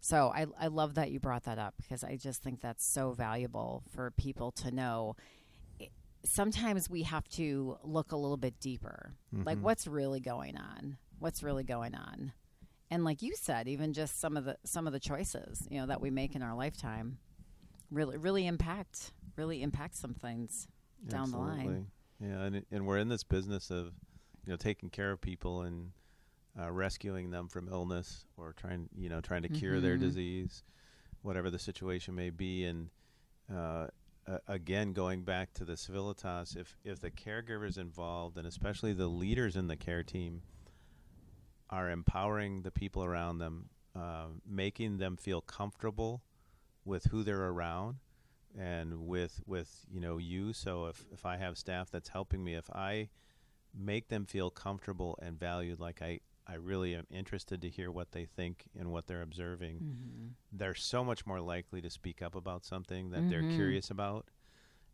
So 0.00 0.32
I, 0.32 0.46
I 0.60 0.68
love 0.68 0.94
that 0.94 1.10
you 1.10 1.18
brought 1.18 1.44
that 1.44 1.58
up 1.58 1.74
because 1.76 2.04
I 2.04 2.16
just 2.16 2.42
think 2.42 2.60
that's 2.60 2.84
so 2.84 3.10
valuable 3.10 3.82
for 3.94 4.12
people 4.12 4.52
to 4.52 4.70
know. 4.70 5.16
Sometimes 6.26 6.90
we 6.90 7.02
have 7.04 7.28
to 7.30 7.78
look 7.82 8.12
a 8.12 8.16
little 8.16 8.36
bit 8.36 8.58
deeper. 8.60 9.14
Like 9.32 9.58
Mhm. 9.58 9.62
what's 9.62 9.86
really 9.86 10.20
going 10.20 10.56
on? 10.56 10.98
What's 11.18 11.42
really 11.42 11.64
going 11.64 11.94
on? 11.94 12.32
And 12.90 13.04
like 13.04 13.22
you 13.22 13.34
said, 13.36 13.68
even 13.68 13.92
just 13.92 14.18
some 14.18 14.36
of 14.36 14.44
the 14.44 14.58
some 14.64 14.86
of 14.86 14.92
the 14.92 15.00
choices, 15.00 15.66
you 15.70 15.80
know, 15.80 15.86
that 15.86 16.00
we 16.00 16.10
make 16.10 16.34
in 16.34 16.42
our 16.42 16.54
lifetime 16.54 17.18
really 17.90 18.16
really 18.16 18.46
impact 18.46 19.12
really 19.36 19.62
impact 19.62 19.94
some 19.94 20.14
things 20.14 20.66
down 21.06 21.30
the 21.30 21.38
line. 21.38 21.90
Yeah, 22.20 22.42
and 22.42 22.64
and 22.70 22.86
we're 22.86 22.98
in 22.98 23.08
this 23.08 23.22
business 23.24 23.70
of 23.70 23.94
you 24.44 24.50
know 24.52 24.56
taking 24.56 24.90
care 24.90 25.10
of 25.12 25.20
people 25.20 25.62
and 25.62 25.92
uh, 26.58 26.70
rescuing 26.72 27.30
them 27.30 27.48
from 27.48 27.68
illness 27.68 28.24
or 28.36 28.52
trying 28.52 28.88
you 28.96 29.08
know 29.08 29.20
trying 29.20 29.42
to 29.42 29.48
cure 29.48 29.80
their 29.80 29.96
Mhm. 29.96 30.00
disease, 30.00 30.64
whatever 31.22 31.50
the 31.50 31.58
situation 31.58 32.14
may 32.14 32.30
be. 32.30 32.64
And 32.64 32.90
uh, 33.52 33.88
uh, 34.28 34.38
again, 34.48 34.92
going 34.92 35.22
back 35.22 35.52
to 35.54 35.64
the 35.64 35.76
civilitas, 35.76 36.56
if 36.56 36.76
if 36.84 37.00
the 37.00 37.10
caregivers 37.10 37.78
involved 37.78 38.36
and 38.36 38.46
especially 38.46 38.92
the 38.92 39.06
leaders 39.06 39.56
in 39.56 39.68
the 39.68 39.76
care 39.76 40.02
team 40.02 40.42
are 41.70 41.90
empowering 41.90 42.62
the 42.62 42.70
people 42.70 43.04
around 43.04 43.38
them, 43.38 43.68
uh, 43.94 44.26
making 44.46 44.98
them 44.98 45.16
feel 45.16 45.40
comfortable 45.40 46.22
with 46.84 47.04
who 47.06 47.22
they're 47.22 47.48
around 47.48 47.96
and 48.58 49.06
with 49.06 49.40
with 49.46 49.84
you 49.92 50.00
know 50.00 50.18
you. 50.18 50.52
So 50.52 50.86
if 50.86 51.04
if 51.12 51.26
i 51.26 51.36
have 51.36 51.58
staff 51.58 51.90
that's 51.90 52.08
helping 52.08 52.42
me 52.42 52.54
if 52.54 52.70
i 52.70 53.08
make 53.78 54.08
them 54.08 54.24
feel 54.24 54.50
comfortable 54.50 55.18
and 55.20 55.38
valued 55.38 55.78
like 55.78 56.00
i 56.00 56.18
I 56.46 56.54
really 56.54 56.94
am 56.94 57.06
interested 57.10 57.60
to 57.62 57.68
hear 57.68 57.90
what 57.90 58.12
they 58.12 58.24
think 58.24 58.64
and 58.78 58.92
what 58.92 59.06
they're 59.06 59.22
observing. 59.22 59.76
Mm-hmm. 59.76 60.26
They're 60.52 60.74
so 60.74 61.04
much 61.04 61.26
more 61.26 61.40
likely 61.40 61.80
to 61.82 61.90
speak 61.90 62.22
up 62.22 62.34
about 62.34 62.64
something 62.64 63.10
that 63.10 63.28
they're 63.28 63.42
Mhm. 63.42 63.54
curious 63.54 63.90
about, 63.90 64.28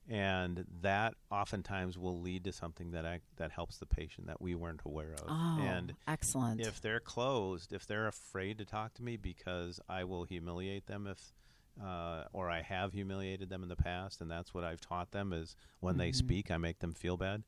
and 0.08 0.64
that 0.80 1.14
oftentimes 1.30 1.98
will 1.98 2.20
lead 2.20 2.44
to 2.44 2.52
something 2.52 2.90
that 2.92 3.04
I, 3.06 3.20
that 3.36 3.52
helps 3.52 3.78
the 3.78 3.86
patient 3.86 4.26
that 4.26 4.40
we 4.40 4.54
weren't 4.54 4.80
aware 4.84 5.14
of. 5.14 5.28
Oh, 5.28 5.60
and 5.60 5.94
excellent. 6.06 6.60
if 6.60 6.80
they're 6.80 7.00
closed, 7.00 7.72
if 7.72 7.86
they're 7.86 8.08
afraid 8.08 8.58
to 8.58 8.64
talk 8.64 8.94
to 8.94 9.02
me 9.02 9.16
because 9.16 9.78
I 9.88 10.04
will 10.04 10.24
humiliate 10.24 10.86
them 10.86 11.06
if 11.06 11.32
uh, 11.82 12.24
or 12.34 12.50
I 12.50 12.60
have 12.60 12.92
humiliated 12.92 13.48
them 13.48 13.62
in 13.62 13.68
the 13.70 13.76
past, 13.76 14.20
and 14.20 14.30
that's 14.30 14.52
what 14.52 14.62
I've 14.62 14.80
taught 14.80 15.10
them 15.12 15.32
is 15.32 15.56
when 15.80 15.96
they 15.96 16.10
Mhm. 16.10 16.14
speak, 16.14 16.50
I 16.50 16.58
make 16.58 16.80
them 16.80 16.92
feel 16.92 17.16
bad. 17.16 17.44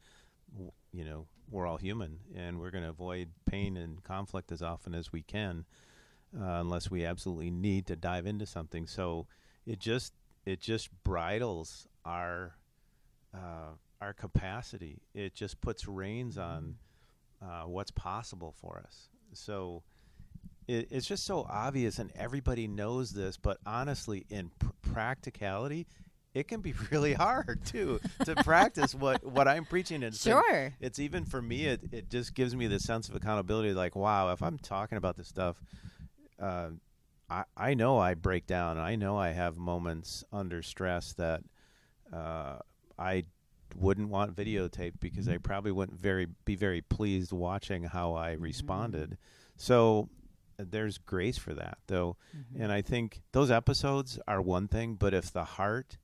You 0.93 1.05
know, 1.05 1.27
we're 1.51 1.67
all 1.67 1.77
human, 1.77 2.19
and 2.35 2.59
we're 2.59 2.71
going 2.71 2.85
to 2.85 2.91
avoid 2.91 3.29
pain 3.47 3.77
and 3.77 4.03
conflict 4.05 4.53
as 4.53 4.63
often 4.63 4.95
as 4.95 5.13
we 5.13 5.23
can, 5.23 5.65
uh, 6.39 6.61
unless 6.61 6.91
we 6.91 7.05
absolutely 7.05 7.51
need 7.51 7.87
to 7.87 7.97
dive 7.97 8.27
into 8.27 8.47
something. 8.47 8.87
So 8.87 9.27
it 9.67 9.79
just 9.79 10.13
it 10.47 10.61
just 10.61 10.91
bridles 11.03 11.89
our 12.05 12.57
uh, 13.35 13.75
our 14.01 14.13
capacity. 14.13 14.99
It 15.15 15.35
just 15.35 15.61
puts 15.61 15.89
reins 15.89 16.39
on 16.39 16.77
uh, 17.43 17.63
what's 17.63 17.91
possible 17.91 18.55
for 18.61 18.83
us. 18.87 19.09
So 19.33 19.83
it, 20.69 20.89
it's 20.91 21.07
just 21.07 21.25
so 21.25 21.47
obvious, 21.49 21.99
and 21.99 22.11
everybody 22.15 22.67
knows 22.69 23.11
this. 23.11 23.37
But 23.37 23.59
honestly, 23.67 24.27
in 24.31 24.51
pr- 24.59 24.69
practicality, 24.83 25.87
it 26.35 26.49
can 26.49 26.61
be 26.61 26.75
really 26.91 27.15
hard 27.15 27.65
too 27.65 28.01
to 28.25 28.35
practice 28.37 28.95
what 28.95 29.25
what 29.25 29.49
I'm 29.49 29.65
preaching. 29.65 30.03
And 30.03 30.15
so 30.15 30.43
sure. 30.43 30.75
it's 30.81 30.99
even 30.99 31.25
for 31.25 31.41
me. 31.41 31.67
It 31.67 31.81
it 31.93 32.11
just 32.11 32.35
gives 32.35 32.55
me 32.55 32.67
the 32.67 32.81
sense 32.81 33.09
of 33.09 33.15
accountability. 33.15 33.73
Like, 33.73 33.97
wow, 33.97 34.33
if 34.33 34.43
I'm 34.43 34.59
talking 34.59 34.99
about 34.99 35.17
this 35.17 35.29
stuff, 35.29 35.63
uh, 36.41 36.71
I 37.31 37.45
I 37.57 37.75
know 37.75 37.99
I 37.99 38.15
break 38.15 38.47
down. 38.47 38.79
I 38.79 38.97
know 38.97 39.17
I 39.17 39.31
have 39.31 39.57
moments 39.57 40.25
under 40.33 40.61
stress 40.63 41.13
that 41.15 41.43
uh, 42.13 42.59
I 42.99 43.25
wouldn't 43.77 44.09
want 44.09 44.37
videotaped 44.37 45.01
because 45.01 45.29
I 45.29 45.39
probably 45.39 45.73
wouldn't 45.73 45.99
very 45.99 46.27
be 46.45 46.55
very 46.57 46.81
pleased 46.81 47.33
watching 47.33 47.85
how 47.85 48.15
I 48.15 48.33
responded. 48.33 49.19
So 49.57 50.09
uh, 50.59 50.65
there's 50.69 50.99
grace 50.99 51.39
for 51.39 51.55
that, 51.55 51.79
though. 51.87 52.17
Mhm. 52.37 52.63
And 52.63 52.73
I 52.73 52.83
think 52.83 53.23
those 53.33 53.51
episodes 53.51 54.19
are 54.29 54.41
one 54.41 54.69
thing, 54.69 54.95
but 54.95 55.15
if 55.15 55.33
the 55.33 55.45
heart, 55.45 55.99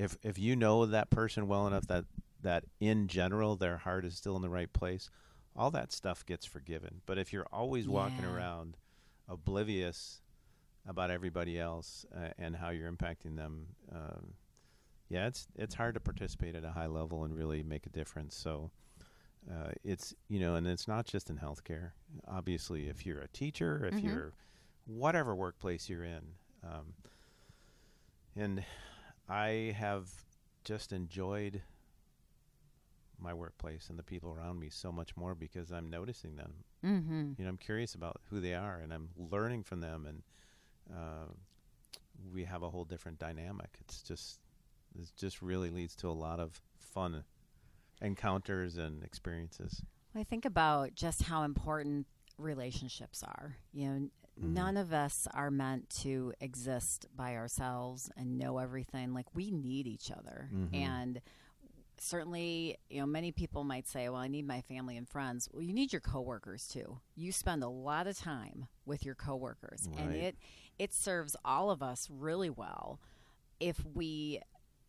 if 0.00 0.16
if 0.22 0.38
you 0.38 0.56
know 0.56 0.86
that 0.86 1.10
person 1.10 1.46
well 1.46 1.66
enough 1.66 1.86
that 1.88 2.06
that 2.42 2.64
in 2.80 3.06
general 3.06 3.54
their 3.54 3.76
heart 3.76 4.04
is 4.04 4.16
still 4.16 4.34
in 4.36 4.42
the 4.42 4.48
right 4.48 4.72
place, 4.72 5.10
all 5.54 5.70
that 5.72 5.92
stuff 5.92 6.24
gets 6.24 6.46
forgiven. 6.46 7.02
But 7.04 7.18
if 7.18 7.32
you're 7.32 7.46
always 7.52 7.86
walking 7.86 8.24
around 8.24 8.76
oblivious 9.28 10.22
about 10.88 11.10
everybody 11.10 11.58
else 11.58 12.06
uh, 12.16 12.30
and 12.38 12.56
how 12.56 12.70
you're 12.70 12.90
impacting 12.90 13.36
them, 13.36 13.66
um, 13.92 14.32
yeah, 15.10 15.26
it's 15.26 15.46
it's 15.54 15.74
hard 15.74 15.94
to 15.94 16.00
participate 16.00 16.54
at 16.54 16.64
a 16.64 16.70
high 16.70 16.86
level 16.86 17.24
and 17.24 17.36
really 17.36 17.62
make 17.62 17.86
a 17.86 17.90
difference. 17.90 18.34
So. 18.36 18.70
Uh, 19.50 19.70
it's 19.82 20.14
you 20.28 20.38
know, 20.38 20.54
and 20.54 20.66
it's 20.66 20.86
not 20.86 21.06
just 21.06 21.30
in 21.30 21.38
healthcare. 21.38 21.92
Obviously, 22.28 22.88
if 22.90 23.06
you're 23.06 23.22
a 23.22 23.28
teacher, 23.28 23.86
if 23.86 23.94
Mhm. 23.94 24.04
you're 24.04 24.32
whatever 24.84 25.34
workplace 25.34 25.88
you're 25.88 26.04
in, 26.04 26.34
um, 26.62 26.92
and 28.36 28.62
I 29.30 29.74
have 29.78 30.10
just 30.64 30.92
enjoyed 30.92 31.62
my 33.18 33.34
workplace 33.34 33.88
and 33.88 33.98
the 33.98 34.02
people 34.02 34.32
around 34.32 34.58
me 34.58 34.70
so 34.70 34.90
much 34.90 35.16
more 35.16 35.34
because 35.34 35.70
I'm 35.70 35.88
noticing 35.88 36.36
them. 36.36 36.52
Mm-hmm. 36.84 37.32
You 37.38 37.44
know, 37.44 37.50
I'm 37.50 37.58
curious 37.58 37.94
about 37.94 38.20
who 38.30 38.40
they 38.40 38.54
are, 38.54 38.80
and 38.82 38.92
I'm 38.92 39.10
learning 39.16 39.64
from 39.64 39.80
them, 39.80 40.06
and 40.06 40.22
uh, 40.90 41.32
we 42.32 42.44
have 42.44 42.62
a 42.62 42.70
whole 42.70 42.84
different 42.84 43.18
dynamic. 43.18 43.78
It's 43.80 44.02
just 44.02 44.40
it 44.98 45.08
just 45.16 45.42
really 45.42 45.70
leads 45.70 45.94
to 45.96 46.08
a 46.08 46.12
lot 46.12 46.40
of 46.40 46.60
fun 46.78 47.24
encounters 48.00 48.78
and 48.78 49.04
experiences. 49.04 49.82
I 50.14 50.24
think 50.24 50.44
about 50.44 50.94
just 50.94 51.22
how 51.22 51.44
important 51.44 52.06
relationships 52.38 53.22
are. 53.22 53.56
You 53.72 53.88
know, 53.88 54.08
Mhm. 54.40 54.52
none 54.52 54.76
of 54.76 54.92
us 54.92 55.26
are 55.32 55.50
meant 55.50 55.88
to 56.02 56.32
exist 56.40 57.06
by 57.14 57.36
ourselves 57.36 58.10
and 58.16 58.38
know 58.38 58.58
everything. 58.58 59.12
Like 59.14 59.34
we 59.34 59.50
need 59.50 59.86
each 59.86 60.10
other. 60.10 60.48
Mhm. 60.52 60.74
And 60.74 61.20
certainly, 61.98 62.78
you 62.88 63.00
know, 63.00 63.06
many 63.06 63.30
people 63.32 63.64
might 63.64 63.86
say, 63.86 64.08
"Well, 64.08 64.20
I 64.20 64.28
need 64.28 64.46
my 64.46 64.62
family 64.62 64.96
and 64.96 65.08
friends." 65.08 65.48
Well, 65.52 65.62
you 65.62 65.72
need 65.74 65.92
your 65.92 66.00
coworkers 66.00 66.66
too. 66.68 67.00
You 67.14 67.32
spend 67.32 67.62
a 67.62 67.68
lot 67.68 68.06
of 68.06 68.16
time 68.16 68.68
with 68.86 69.04
your 69.04 69.14
coworkers, 69.14 69.86
and 69.96 70.12
it 70.14 70.36
it 70.78 70.92
serves 70.94 71.36
all 71.44 71.70
of 71.70 71.82
us 71.82 72.08
really 72.10 72.48
well 72.50 72.98
if 73.60 73.84
we 73.84 74.40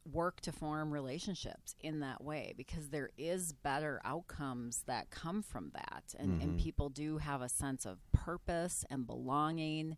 work 0.05 0.41
to 0.41 0.51
form 0.51 0.91
relationships 0.91 1.75
in 1.79 2.00
that 2.00 2.24
way 2.24 2.53
because 2.58 2.89
there 2.89 3.12
is 3.17 3.53
better 3.53 4.01
outcomes 4.03 4.84
that 4.88 5.10
come 5.12 5.41
from 5.43 5.70
that 5.74 6.15
and, 6.17 6.41
and 6.41 6.53
Mhm. 6.55 6.63
people 6.63 6.89
do 6.89 7.17
have 7.20 7.41
a 7.41 7.50
sense 7.50 7.86
of 7.86 8.00
purpose 8.12 8.84
and 8.89 9.05
belonging 9.05 9.98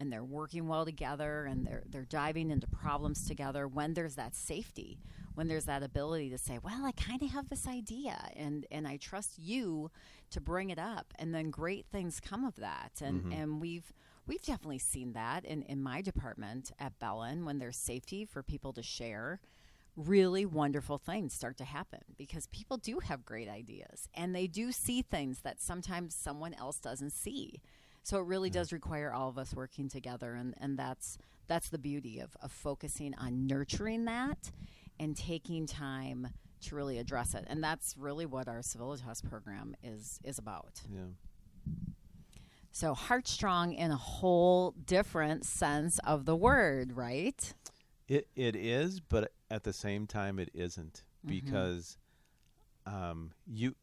and 0.00 0.10
they're 0.12 0.24
working 0.24 0.66
well 0.68 0.84
together 0.86 1.44
and 1.44 1.66
they're 1.66 1.84
they're 1.86 2.06
diving 2.06 2.50
into 2.50 2.66
problems 2.66 3.26
together 3.26 3.68
when 3.68 3.92
there's 3.94 4.14
that 4.16 4.34
safety 4.34 4.98
when 5.34 5.48
there's 5.48 5.66
that 5.66 5.82
ability 5.82 6.30
to 6.30 6.38
say 6.38 6.58
well 6.62 6.84
I 6.86 6.92
kind 6.92 7.22
of 7.22 7.30
have 7.30 7.48
this 7.50 7.66
idea 7.68 8.30
and 8.34 8.66
and 8.70 8.88
I 8.88 8.96
trust 8.96 9.38
you 9.38 9.90
to 10.30 10.40
bring 10.40 10.70
it 10.70 10.78
up 10.78 11.12
and 11.18 11.34
then 11.34 11.50
great 11.50 11.86
things 11.92 12.20
come 12.20 12.44
of 12.44 12.56
that 12.56 13.02
and 13.02 13.22
Mhm. 13.24 13.34
and 13.42 13.60
we've 13.60 13.92
we've 14.26 14.42
definitely 14.42 14.78
seen 14.78 15.12
that 15.12 15.44
in, 15.44 15.62
in 15.62 15.82
my 15.82 16.00
department 16.00 16.72
at 16.78 16.98
Bellin 16.98 17.44
when 17.44 17.58
there's 17.58 17.76
safety 17.76 18.24
for 18.24 18.42
people 18.42 18.72
to 18.72 18.82
share 18.82 19.40
really 19.96 20.46
wonderful 20.46 20.96
things 20.96 21.34
start 21.34 21.58
to 21.58 21.64
happen 21.64 22.00
because 22.16 22.46
people 22.46 22.78
do 22.78 22.98
have 23.00 23.24
great 23.24 23.48
ideas 23.48 24.08
and 24.14 24.34
they 24.34 24.46
do 24.46 24.72
see 24.72 25.02
things 25.02 25.40
that 25.40 25.60
sometimes 25.60 26.14
someone 26.14 26.54
else 26.54 26.78
doesn't 26.78 27.12
see. 27.12 27.60
So 28.02 28.18
it 28.18 28.26
really 28.26 28.48
hmm. 28.48 28.54
does 28.54 28.72
require 28.72 29.12
all 29.12 29.28
of 29.28 29.38
us 29.38 29.54
working 29.54 29.88
together 29.88 30.34
and, 30.34 30.54
and 30.58 30.78
that's 30.78 31.18
that's 31.48 31.68
the 31.68 31.78
beauty 31.78 32.20
of, 32.20 32.36
of 32.40 32.52
focusing 32.52 33.14
on 33.16 33.46
nurturing 33.46 34.06
that 34.06 34.50
and 34.98 35.16
taking 35.16 35.66
time 35.66 36.28
to 36.62 36.76
really 36.76 36.98
address 36.98 37.34
it. 37.34 37.44
And 37.48 37.62
that's 37.62 37.96
really 37.98 38.24
what 38.24 38.48
our 38.48 38.60
civilitas 38.60 39.20
program 39.28 39.74
is 39.82 40.20
is 40.24 40.38
about. 40.38 40.80
Yeah. 40.90 41.00
So 42.72 42.94
heartstrong 42.94 43.74
in 43.74 43.90
a 43.90 43.96
whole 43.96 44.72
different 44.86 45.44
sense 45.44 45.98
of 46.00 46.24
the 46.24 46.34
word, 46.36 46.96
right? 46.96 47.54
It 48.08 48.28
it 48.34 48.56
is, 48.56 49.00
but 49.00 49.32
at 49.50 49.62
the 49.64 49.72
same 49.72 50.06
time, 50.06 50.38
it 50.38 50.50
isn't 50.54 51.04
Mhm. 51.24 51.28
because 51.28 51.98
um, 52.86 53.32
you 53.46 53.74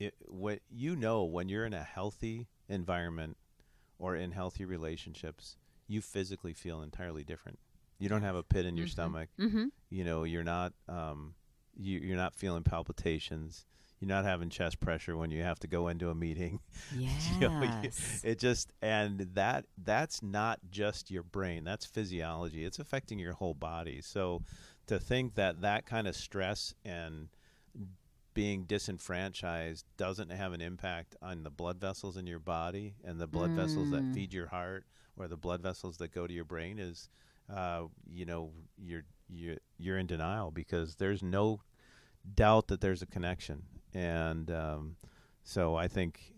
it, 0.00 0.14
what 0.26 0.60
you 0.68 0.96
know 0.96 1.22
when 1.24 1.48
you're 1.48 1.64
in 1.66 1.74
a 1.74 1.82
healthy 1.84 2.48
environment 2.68 3.36
or 3.98 4.16
in 4.16 4.32
healthy 4.32 4.64
relationships, 4.64 5.56
you 5.86 6.00
physically 6.00 6.52
feel 6.52 6.82
entirely 6.82 7.22
different. 7.22 7.58
You 7.98 8.08
don't 8.08 8.22
have 8.22 8.34
a 8.34 8.42
pit 8.42 8.66
in 8.66 8.76
your 8.76 8.86
Mhm. 8.88 8.90
stomach. 8.90 9.28
Mm-hmm. 9.38 9.66
You 9.90 10.04
know, 10.04 10.24
you're 10.24 10.42
not 10.42 10.72
um, 10.88 11.34
you, 11.76 12.00
you're 12.00 12.16
not 12.16 12.34
feeling 12.34 12.64
palpitations. 12.64 13.64
You're 14.02 14.08
not 14.08 14.24
having 14.24 14.50
chest 14.50 14.80
pressure 14.80 15.16
when 15.16 15.30
you 15.30 15.42
have 15.44 15.60
to 15.60 15.68
go 15.68 15.86
into 15.86 16.10
a 16.10 16.14
meeting. 16.14 16.58
Yes. 16.90 17.30
You 17.40 17.48
know, 17.48 17.62
you- 17.62 17.90
it 18.24 18.38
just 18.40 18.72
and 18.82 19.20
that 19.34 19.66
that's 19.78 20.22
not 20.22 20.58
just 20.70 21.10
your 21.10 21.22
brain 21.22 21.62
that's 21.64 21.86
physiology 21.86 22.64
it's 22.64 22.78
affecting 22.80 23.18
your 23.20 23.32
whole 23.34 23.54
body 23.54 24.00
so 24.02 24.42
to 24.88 24.98
think 24.98 25.34
that 25.36 25.60
that 25.62 25.86
kind 25.86 26.06
of 26.08 26.16
stress 26.16 26.74
and 26.84 27.28
being 28.34 28.64
disenfranchised 28.64 29.84
doesn't 29.96 30.30
have 30.30 30.52
an 30.52 30.60
impact 30.60 31.16
on 31.22 31.42
the 31.44 31.50
blood 31.50 31.78
vessels 31.80 32.16
in 32.16 32.26
your 32.26 32.38
body 32.40 32.94
and 33.04 33.20
the 33.20 33.26
blood 33.26 33.52
vessels 33.54 33.90
that 33.90 34.04
Mm. 34.04 34.12
feed 34.14 34.32
your 34.34 34.46
heart 34.48 34.84
or 35.16 35.28
the 35.28 35.36
blood 35.36 35.60
vessels 35.62 35.98
that 35.98 36.12
go 36.12 36.26
to 36.26 36.32
your 36.34 36.44
brain 36.44 36.78
is 36.78 37.08
uh, 37.54 37.84
you 38.10 38.24
know 38.24 38.50
you're 38.78 39.04
you're 39.28 39.58
you're 39.78 39.98
in 39.98 40.06
denial 40.06 40.50
because 40.50 40.96
there's 40.96 41.22
no 41.22 41.60
doubt 42.34 42.68
that 42.68 42.80
there's 42.80 43.02
a 43.02 43.06
connection 43.06 43.62
and 43.94 44.50
um, 44.50 44.96
so 45.44 45.74
I 45.76 45.88
think 45.88 46.32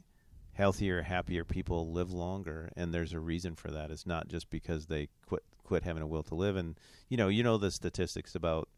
healthier, 0.53 1.03
happier 1.03 1.45
people 1.45 1.93
live 1.93 2.11
longer, 2.13 2.71
and 2.77 2.93
there's 2.93 3.13
a 3.13 3.21
reason 3.21 3.55
for 3.55 3.71
that. 3.71 3.91
It's 3.91 4.07
not 4.07 4.29
just 4.29 4.51
because 4.51 4.87
they 4.87 5.09
quit 5.27 5.43
quit 5.63 5.83
having 5.85 6.03
a 6.03 6.07
will 6.07 6.23
to 6.25 6.35
live. 6.35 6.57
And 6.57 6.79
you 7.09 7.17
know, 7.17 7.29
you 7.29 7.43
know 7.43 7.57
the 7.59 7.71
statistics 7.71 8.35
about 8.35 8.69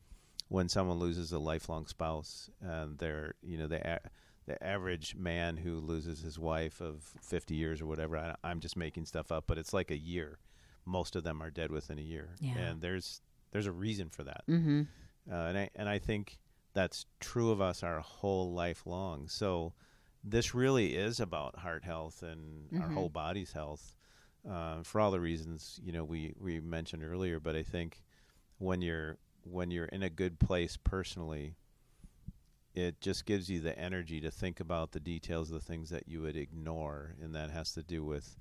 when 0.49 0.69
someone 0.69 0.99
loses 0.99 1.33
a 1.33 1.39
lifelong 1.39 1.87
spouse, 1.87 2.51
and 2.61 2.99
they're 2.99 3.35
you 3.43 3.57
know 3.57 3.67
the 3.67 3.87
a- 3.95 4.11
the 4.47 4.63
average 4.63 5.17
man 5.17 5.57
who 5.57 5.77
loses 5.81 6.21
his 6.21 6.39
wife 6.39 6.81
of 6.81 7.03
50 7.23 7.55
years 7.55 7.81
or 7.83 7.87
whatever. 7.87 8.17
I, 8.17 8.35
I'm 8.45 8.61
just 8.61 8.77
making 8.77 9.07
stuff 9.07 9.33
up, 9.33 9.45
but 9.49 9.59
it's 9.59 9.73
like 9.73 9.91
a 9.91 9.97
year. 9.99 10.39
Most 10.85 11.17
of 11.17 11.25
them 11.25 11.43
are 11.43 11.51
dead 11.51 11.71
within 11.73 11.99
a 11.99 12.03
year, 12.03 12.37
Yeah. 12.41 12.57
and 12.59 12.81
there's 12.81 13.23
there's 13.53 13.67
a 13.67 13.73
reason 13.73 14.09
for 14.11 14.23
that. 14.25 14.45
mm-hmm. 14.49 14.83
Uh, 15.31 15.35
and 15.35 15.59
I 15.59 15.71
and 15.75 15.89
I 15.89 15.99
think 15.99 16.39
that's 16.77 17.07
true 17.21 17.51
of 17.53 17.61
us 17.63 17.83
our 17.85 18.01
whole 18.01 18.53
life 18.53 18.87
long. 18.87 19.29
So 19.29 19.75
this 20.25 20.55
really 20.55 20.97
is 20.97 21.21
about 21.21 21.61
heart 21.61 21.85
health 21.85 22.23
and 22.23 22.71
our 22.81 22.89
Mhm. 22.89 22.95
whole 22.95 23.11
body's 23.11 23.53
health 23.53 23.97
uh, 24.51 24.83
for 24.85 25.01
all 25.01 25.13
the 25.13 25.21
reasons 25.21 25.81
you 25.85 25.93
know 25.93 26.05
we 26.05 26.35
we 26.41 26.61
mentioned 26.61 27.05
earlier. 27.05 27.41
But 27.41 27.57
I 27.57 27.65
think 27.65 28.03
when 28.59 28.83
you're 28.83 29.19
when 29.45 29.71
you're 29.73 29.87
in 29.87 30.03
a 30.05 30.11
good 30.11 30.39
place 30.41 30.77
personally, 30.77 31.57
it 32.75 33.01
just 33.01 33.27
gives 33.27 33.51
you 33.51 33.61
the 33.61 33.79
energy 33.79 34.21
to 34.21 34.31
think 34.31 34.61
about 34.61 34.93
the 34.93 35.01
details 35.01 35.51
of 35.51 35.55
the 35.55 35.67
things 35.67 35.91
that 35.91 36.09
you 36.09 36.21
would 36.23 36.37
ignore, 36.37 37.15
and 37.23 37.35
that 37.35 37.51
has 37.51 37.73
to 37.73 37.83
do 37.83 38.05
with 38.05 38.37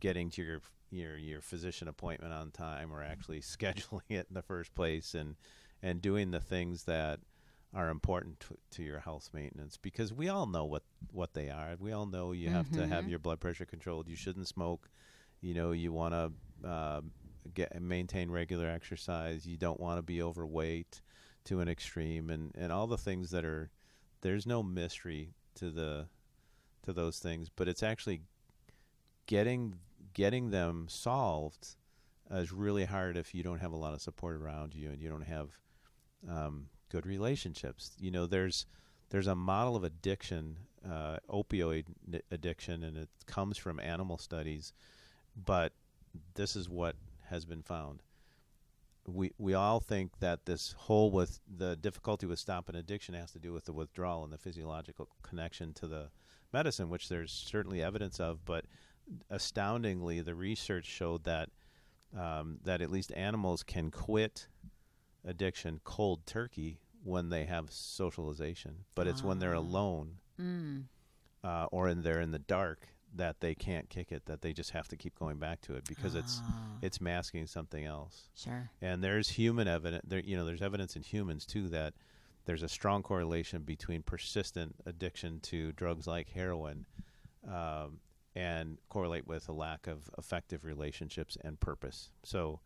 getting 0.00 0.30
to 0.30 0.42
your 0.42 0.60
your 0.90 1.16
your 1.18 1.40
physician 1.42 1.88
appointment 1.88 2.32
on 2.34 2.50
time 2.52 2.92
or 2.92 3.02
actually 3.02 3.40
scheduling 3.42 4.02
it 4.10 4.26
in 4.30 4.34
the 4.34 4.42
first 4.42 4.74
place 4.74 5.14
and 5.14 5.36
and 5.82 6.02
doing 6.02 6.30
the 6.32 6.40
things 6.40 6.84
that 6.84 7.20
are 7.74 7.90
important 7.90 8.40
to, 8.40 8.56
to 8.70 8.82
your 8.82 8.98
health 9.00 9.28
maintenance 9.32 9.76
because 9.76 10.12
we 10.12 10.28
all 10.28 10.46
know 10.46 10.64
what 10.64 10.82
what 11.12 11.34
they 11.34 11.50
are. 11.50 11.76
We 11.78 11.92
all 11.92 12.06
know 12.06 12.32
you 12.32 12.48
have 12.50 12.70
to 12.72 12.86
have 12.86 13.04
Mhm. 13.04 13.10
your 13.10 13.18
blood 13.18 13.40
pressure 13.40 13.64
controlled. 13.66 14.08
You 14.08 14.16
shouldn't 14.16 14.48
smoke. 14.48 14.88
You 15.40 15.54
know 15.54 15.72
you 15.72 15.92
want 15.92 16.14
to 16.14 16.32
uh, 16.68 17.00
get 17.54 17.80
maintain 17.80 18.30
regular 18.30 18.68
exercise. 18.68 19.46
You 19.46 19.56
don't 19.56 19.78
want 19.80 19.98
to 19.98 20.02
be 20.02 20.22
overweight 20.22 21.02
to 21.44 21.60
an 21.60 21.68
extreme 21.68 22.30
and 22.30 22.52
and 22.56 22.72
all 22.72 22.86
the 22.86 22.98
things 22.98 23.30
that 23.30 23.44
are 23.44 23.70
there's 24.22 24.46
no 24.46 24.62
mystery 24.62 25.34
to 25.54 25.70
the 25.70 26.08
to 26.82 26.92
those 26.92 27.18
things 27.20 27.48
but 27.54 27.68
it's 27.68 27.82
actually 27.82 28.20
getting 29.26 29.74
getting 30.14 30.50
them 30.50 30.86
solved 30.88 31.76
is 32.30 32.52
really 32.52 32.84
hard 32.84 33.16
if 33.16 33.34
you 33.34 33.42
don't 33.42 33.60
have 33.60 33.72
a 33.72 33.76
lot 33.76 33.94
of 33.94 34.00
support 34.02 34.36
around 34.36 34.74
you 34.74 34.90
and 34.90 35.00
you 35.00 35.08
don't 35.08 35.22
have 35.22 35.50
um, 36.28 36.66
good 36.88 37.06
relationships. 37.06 37.92
You 37.98 38.10
know, 38.10 38.26
there's 38.26 38.66
there's 39.10 39.26
a 39.26 39.34
model 39.34 39.76
of 39.76 39.84
addiction, 39.84 40.56
uh, 40.88 41.18
opioid 41.28 41.84
addiction, 42.30 42.84
and 42.84 42.96
it 42.96 43.08
comes 43.26 43.56
from 43.56 43.80
animal 43.80 44.18
studies, 44.18 44.72
but 45.44 45.72
this 46.34 46.56
is 46.56 46.68
what 46.68 46.96
has 47.30 47.44
been 47.44 47.62
found. 47.62 48.02
We 49.06 49.32
we 49.38 49.54
all 49.54 49.80
think 49.80 50.18
that 50.20 50.44
this 50.44 50.72
whole 50.72 51.10
with 51.10 51.40
the 51.48 51.76
difficulty 51.76 52.26
with 52.26 52.38
stopping 52.38 52.76
addiction 52.76 53.14
has 53.14 53.32
to 53.32 53.38
do 53.38 53.52
with 53.52 53.64
the 53.64 53.72
withdrawal 53.72 54.24
and 54.24 54.32
the 54.32 54.38
physiological 54.38 55.08
connection 55.22 55.72
to 55.74 55.86
the 55.86 56.10
medicine, 56.52 56.90
which 56.90 57.08
there's 57.08 57.32
certainly 57.32 57.82
evidence 57.82 58.20
of, 58.20 58.44
but 58.44 58.64
astoundingly, 59.30 60.20
the 60.20 60.34
research 60.34 60.84
showed 60.84 61.24
that 61.24 61.50
um, 62.16 62.58
that 62.64 62.80
at 62.80 62.90
least 62.90 63.12
animals 63.14 63.62
can 63.62 63.90
quit 63.90 64.48
addiction 65.28 65.80
cold 65.84 66.26
turkey 66.26 66.78
when 67.04 67.28
they 67.28 67.44
have 67.44 67.70
socialization, 67.70 68.84
but 68.94 69.06
it's 69.06 69.22
when 69.22 69.38
they're 69.38 69.54
Ah. 69.54 69.58
alone 69.58 70.18
Mm. 70.38 70.84
uh, 71.44 71.66
or 71.70 71.88
in 71.88 72.02
they're 72.02 72.20
in 72.20 72.30
the 72.32 72.38
dark 72.38 72.88
that 73.14 73.40
they 73.40 73.54
can't 73.54 73.88
kick 73.88 74.10
it, 74.12 74.26
that 74.26 74.42
they 74.42 74.52
just 74.52 74.70
have 74.72 74.88
to 74.88 74.96
keep 74.96 75.14
going 75.18 75.38
back 75.38 75.60
to 75.62 75.74
it 75.74 75.84
because 75.86 76.14
it's 76.14 76.42
Ah, 76.46 76.78
it's 76.82 77.00
masking 77.00 77.46
something 77.46 77.84
else. 77.84 78.28
sure. 78.34 78.70
And 78.80 79.02
there's 79.02 79.30
human 79.30 79.66
evidence. 79.68 80.04
There, 80.06 80.20
you 80.20 80.36
know, 80.36 80.44
there's 80.44 80.62
evidence 80.62 80.94
in 80.96 81.02
humans 81.02 81.46
too 81.46 81.68
that 81.68 81.94
there's 82.44 82.62
a 82.62 82.68
strong 82.68 83.02
correlation 83.02 83.62
between 83.62 84.02
persistent 84.02 84.76
addiction 84.86 85.40
to 85.40 85.72
drugs 85.72 86.06
like 86.06 86.30
heroin, 86.30 86.86
um, 87.46 88.00
and 88.34 88.78
correlate 88.88 89.26
with 89.26 89.48
a 89.48 89.52
lack 89.52 89.86
of 89.86 90.08
effective 90.18 90.64
relationships 90.64 91.36
and 91.42 91.58
purpose. 91.60 92.10
So, 92.22 92.60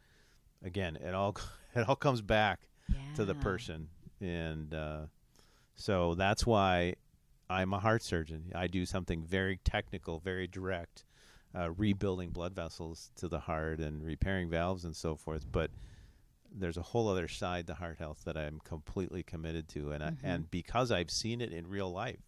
again, 0.63 0.97
it 0.97 1.15
all 1.15 1.37
it 1.75 1.89
all 1.89 1.97
comes 1.97 2.21
back 2.23 2.61
to 3.15 3.25
the 3.25 3.35
person, 3.35 3.89
and 4.21 4.75
uh, 4.75 5.07
so 5.75 6.15
that's 6.15 6.47
why 6.47 6.95
I'm 7.49 7.73
a 7.73 7.79
heart 7.79 8.03
surgeon. 8.03 8.53
I 8.55 8.67
do 8.67 8.85
something 8.87 9.25
very 9.25 9.59
technical, 9.65 10.19
very 10.19 10.47
direct, 10.47 11.05
uh, 11.55 11.71
rebuilding 11.73 12.31
blood 12.31 12.55
vessels 12.55 13.11
to 13.17 13.29
the 13.29 13.41
heart 13.41 13.79
and 13.81 14.03
repairing 14.03 14.49
valves 14.51 14.85
and 14.85 14.95
so 14.97 15.17
forth. 15.17 15.47
But 15.51 15.71
there's 16.55 16.77
a 16.77 16.83
whole 16.83 17.09
other 17.09 17.29
side 17.29 17.67
to 17.67 17.75
heart 17.75 17.99
health 17.99 18.23
that 18.25 18.37
I'm 18.37 18.61
completely 18.65 19.23
committed 19.23 19.69
to, 19.71 19.93
and 19.93 20.03
Mhm. 20.03 20.07
I, 20.25 20.29
and 20.29 20.51
because 20.51 20.91
I've 20.91 21.11
seen 21.11 21.41
it 21.41 21.53
in 21.53 21.67
real 21.67 21.91
life, 21.91 22.21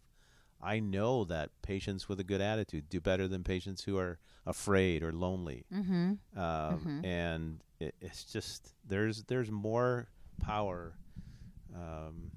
I 0.62 0.80
know 0.80 1.24
that 1.24 1.50
patients 1.60 2.08
with 2.08 2.20
a 2.20 2.24
good 2.24 2.40
attitude 2.40 2.88
do 2.88 3.00
better 3.00 3.28
than 3.28 3.44
patients 3.44 3.82
who 3.84 3.98
are 3.98 4.18
afraid 4.46 5.02
or 5.02 5.12
lonely. 5.12 5.64
Mm-hmm. 5.72 6.38
Um, 6.38 6.80
Mhm. 7.02 7.04
And 7.04 7.60
it, 7.84 7.94
it's 8.00 8.24
just 8.24 8.72
there's 8.86 9.24
there's 9.24 9.50
more 9.50 10.08
power 10.40 10.96
um, 11.74 12.30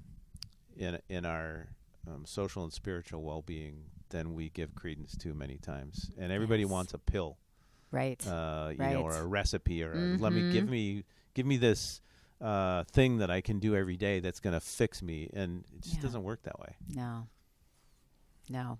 in 0.76 0.98
in 1.08 1.24
our 1.24 1.68
um, 2.06 2.24
social 2.24 2.62
and 2.64 2.72
spiritual 2.72 3.22
well 3.22 3.42
being 3.42 3.84
than 4.10 4.34
we 4.34 4.48
give 4.50 4.74
credence 4.74 5.16
to 5.18 5.34
many 5.34 5.56
times. 5.58 6.10
And 6.18 6.32
everybody 6.32 6.62
Yes. 6.62 6.70
wants 6.70 6.94
a 6.94 6.98
pill 6.98 7.36
Right. 7.90 8.24
uh, 8.26 8.70
you 8.72 8.78
know, 8.78 9.02
or 9.02 9.16
a 9.16 9.26
recipe, 9.26 9.82
or 9.82 9.92
a, 9.92 10.18
let 10.18 10.32
me 10.32 10.42
give 10.42 10.64
Mhm. 10.66 10.70
me 10.70 11.04
give 11.34 11.46
me 11.46 11.56
this 11.56 12.00
uh, 12.40 12.84
thing 12.84 13.18
that 13.18 13.30
I 13.30 13.40
can 13.40 13.58
do 13.58 13.74
every 13.74 13.96
day 13.96 14.20
that's 14.20 14.40
going 14.40 14.54
to 14.54 14.60
fix 14.60 15.02
me, 15.02 15.28
and 15.32 15.64
it 15.74 15.82
just 15.82 15.96
Yeah. 15.96 16.02
doesn't 16.02 16.22
work 16.22 16.42
that 16.44 16.58
way. 16.60 16.76
No. 16.94 17.28
No. 18.48 18.78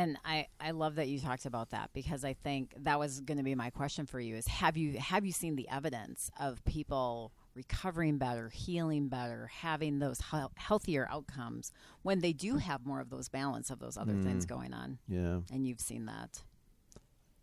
And 0.00 0.16
I, 0.24 0.46
I 0.60 0.70
love 0.70 0.94
that 0.96 1.08
you 1.08 1.18
talked 1.20 1.44
about 1.46 1.70
that 1.70 1.90
because 1.92 2.24
I 2.24 2.32
think 2.32 2.74
that 2.84 2.98
was 2.98 3.20
going 3.20 3.38
to 3.38 3.44
be 3.44 3.54
my 3.54 3.70
question 3.70 4.06
for 4.06 4.18
you 4.20 4.34
is 4.36 4.46
have 4.46 4.76
you 4.76 4.98
have 4.98 5.26
you 5.26 5.32
seen 5.32 5.56
the 5.56 5.68
evidence 5.68 6.30
of 6.40 6.64
people 6.64 7.32
recovering 7.54 8.16
better, 8.16 8.48
healing 8.48 9.08
better, 9.08 9.50
having 9.52 9.98
those 9.98 10.20
hel- 10.20 10.52
healthier 10.56 11.06
outcomes 11.10 11.72
when 12.02 12.20
they 12.20 12.32
do 12.32 12.56
have 12.56 12.86
more 12.86 13.00
of 13.00 13.10
those 13.10 13.28
balance 13.28 13.68
of 13.70 13.78
those 13.78 13.96
other 13.96 14.14
things 14.14 14.46
Mm. 14.46 14.48
going 14.48 14.72
on 14.72 14.98
Yeah, 15.08 15.40
and 15.52 15.66
you've 15.66 15.80
seen 15.80 16.06
that. 16.06 16.42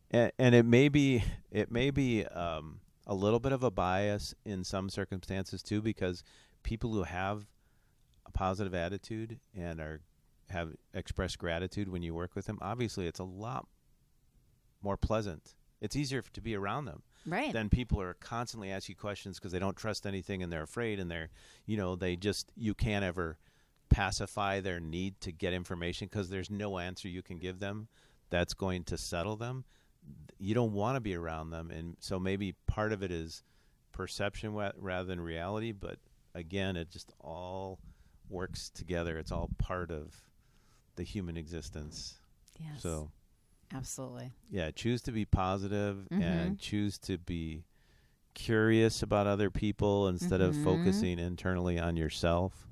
and, 0.10 0.32
and 0.40 0.56
it 0.56 0.66
may 0.66 0.88
be 0.90 1.24
it 1.52 1.72
may 1.72 1.92
be 1.92 2.26
um, 2.26 2.80
a 3.06 3.14
little 3.14 3.40
bit 3.40 3.52
of 3.52 3.64
a 3.64 3.72
bias 3.72 4.34
in 4.46 4.64
some 4.64 4.90
circumstances 4.90 5.62
too, 5.62 5.82
because 5.82 6.24
people 6.64 6.92
who 6.94 7.04
have 7.04 7.46
a 8.26 8.32
positive 8.32 8.74
attitude 8.74 9.40
and 9.56 9.80
are 9.80 10.02
have 10.50 10.74
expressed 10.94 11.38
gratitude 11.38 11.90
when 11.90 12.02
you 12.02 12.14
work 12.14 12.36
with 12.36 12.46
them, 12.46 12.58
obviously 12.62 13.08
it's 13.08 13.20
a 13.20 13.24
lot 13.24 13.68
more 14.82 14.98
pleasant. 14.98 15.56
It's 15.82 15.96
easier 15.96 16.22
to 16.22 16.42
be 16.42 16.56
around 16.56 16.86
them. 16.86 17.04
Right. 17.26 17.52
then 17.52 17.68
people 17.68 18.02
are 18.02 18.14
constantly 18.14 18.72
asking 18.72 18.94
you 18.94 18.98
questions 18.98 19.38
because 19.38 19.52
they 19.52 19.60
don't 19.60 19.76
trust 19.76 20.08
anything 20.08 20.42
and 20.42 20.52
they're 20.52 20.64
afraid 20.64 20.98
and 20.98 21.12
they're 21.12 21.30
you 21.66 21.76
know 21.76 21.98
they 21.98 22.16
just 22.16 22.50
you 22.56 22.74
can't 22.74 23.04
ever 23.04 23.38
pacify 23.90 24.62
their 24.62 24.80
need 24.80 25.20
to 25.22 25.34
get 25.34 25.52
information 25.52 26.08
because 26.08 26.30
there's 26.30 26.50
no 26.50 26.78
answer 26.78 27.10
you 27.10 27.22
can 27.22 27.38
give 27.38 27.60
them 27.60 27.90
that's 28.30 28.54
going 28.54 28.84
to 28.86 28.98
settle 28.98 29.36
them 29.36 29.66
you 30.38 30.56
don't 30.56 30.72
want 30.72 30.96
to 30.96 31.02
be 31.02 31.16
around 31.16 31.50
them 31.50 31.70
and 31.70 31.98
so 32.00 32.18
maybe 32.18 32.56
part 32.66 32.94
of 32.94 33.04
it 33.04 33.12
is 33.12 33.44
perception 33.92 34.54
rather 34.54 35.08
than 35.08 35.20
reality 35.20 35.74
but 35.74 35.98
again 36.34 36.78
it 36.78 36.90
just 36.90 37.12
all 37.20 37.78
works 38.30 38.70
together 38.70 39.18
it's 39.18 39.32
all 39.32 39.50
part 39.58 39.92
of 39.92 40.16
the 40.98 41.04
human 41.04 41.38
existence 41.38 42.20
yes. 42.60 42.82
so 42.82 43.10
absolutely. 43.74 44.32
yeah 44.52 44.70
choose 44.72 45.02
to 45.02 45.12
be 45.12 45.26
positive 45.26 46.08
Mhm. 46.12 46.22
and 46.22 46.60
choose 46.60 46.98
to 47.00 47.18
be 47.18 47.64
curious 48.34 49.02
about 49.02 49.26
other 49.28 49.50
people 49.50 50.08
instead 50.08 50.42
of 50.42 50.56
Mhm. 50.56 50.64
focusing 50.64 51.20
internally 51.20 51.80
on 51.80 51.96
yourself 51.98 52.68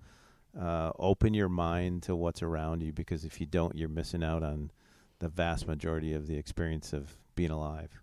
uh, 0.58 0.92
open 1.00 1.34
your 1.34 1.50
mind 1.50 2.02
to 2.04 2.16
what's 2.16 2.42
around 2.42 2.82
you 2.82 2.94
because 2.94 3.26
if 3.26 3.40
you 3.42 3.46
don't 3.48 3.76
you're 3.76 3.90
missing 3.90 4.24
out 4.24 4.42
on 4.44 4.72
the 5.20 5.28
vast 5.28 5.68
majority 5.68 6.14
of 6.14 6.28
the 6.28 6.36
experience 6.38 6.94
of 6.94 7.18
being 7.36 7.52
alive 7.52 8.02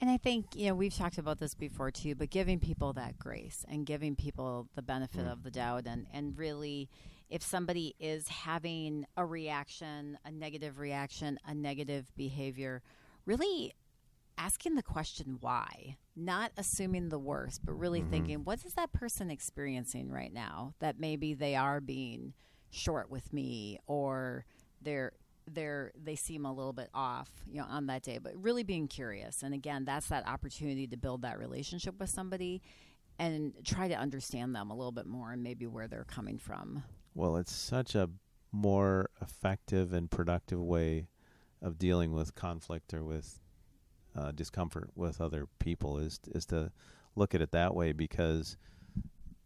And 0.00 0.08
I 0.08 0.16
think, 0.16 0.54
you 0.54 0.68
know, 0.68 0.76
we've 0.76 0.94
talked 0.94 1.18
about 1.18 1.38
this 1.40 1.54
before 1.56 1.90
too, 1.90 2.14
but 2.14 2.30
giving 2.30 2.60
people 2.60 2.92
that 2.92 3.18
grace 3.18 3.64
and 3.68 3.84
giving 3.84 4.14
people 4.14 4.68
the 4.76 4.82
benefit 4.82 5.26
Mm. 5.26 5.32
of 5.32 5.42
the 5.42 5.50
doubt 5.50 5.88
and, 5.88 6.06
and 6.12 6.38
really 6.38 6.88
if 7.28 7.42
somebody 7.42 7.94
is 7.98 8.28
having 8.28 9.06
a 9.16 9.24
reaction, 9.24 10.18
a 10.24 10.30
negative 10.30 10.78
reaction, 10.78 11.38
a 11.46 11.54
negative 11.54 12.10
behavior, 12.16 12.82
really 13.26 13.72
asking 14.36 14.76
the 14.76 14.82
question 14.82 15.36
why, 15.40 15.96
not 16.14 16.52
assuming 16.56 17.08
the 17.08 17.18
worst, 17.18 17.60
but 17.64 17.72
really 17.72 18.00
Mhm. 18.02 18.10
thinking, 18.10 18.44
what 18.44 18.64
is 18.64 18.74
that 18.74 18.92
person 18.92 19.30
experiencing 19.30 20.10
right 20.10 20.32
now 20.32 20.74
that 20.78 20.98
maybe 20.98 21.34
they 21.34 21.56
are 21.56 21.80
being 21.80 22.34
short 22.70 23.10
with 23.10 23.32
me 23.32 23.78
or 23.86 24.44
they're 24.80 25.12
they're 25.50 25.92
they 25.96 26.14
seem 26.14 26.44
a 26.44 26.52
little 26.52 26.74
bit 26.74 26.90
off, 26.92 27.30
you 27.46 27.58
know, 27.58 27.66
on 27.66 27.86
that 27.86 28.02
day, 28.02 28.18
but 28.18 28.36
really 28.36 28.62
being 28.62 28.86
curious. 28.86 29.42
And 29.42 29.54
again, 29.54 29.86
that's 29.86 30.08
that 30.08 30.26
opportunity 30.28 30.86
to 30.86 30.96
build 30.98 31.22
that 31.22 31.38
relationship 31.38 31.98
with 31.98 32.10
somebody 32.10 32.60
and 33.18 33.54
try 33.64 33.88
to 33.88 33.94
understand 33.94 34.54
them 34.54 34.70
a 34.70 34.74
little 34.76 34.92
bit 34.92 35.06
more 35.06 35.32
and 35.32 35.42
maybe 35.42 35.66
where 35.66 35.88
they're 35.88 36.04
coming 36.04 36.38
from. 36.38 36.84
Well 37.14 37.36
it's 37.36 37.52
such 37.52 37.94
a 37.94 38.08
more 38.52 39.10
effective 39.20 39.92
and 39.92 40.10
productive 40.10 40.60
way 40.60 41.06
of 41.60 41.78
dealing 41.78 42.12
with 42.12 42.34
conflict 42.34 42.94
or 42.94 43.04
with 43.04 43.40
uh, 44.16 44.32
discomfort 44.32 44.90
with 44.94 45.20
other 45.20 45.46
people 45.58 45.98
is 45.98 46.20
is 46.28 46.46
to 46.46 46.72
look 47.14 47.34
at 47.34 47.42
it 47.42 47.50
that 47.50 47.74
way 47.74 47.92
because 47.92 48.56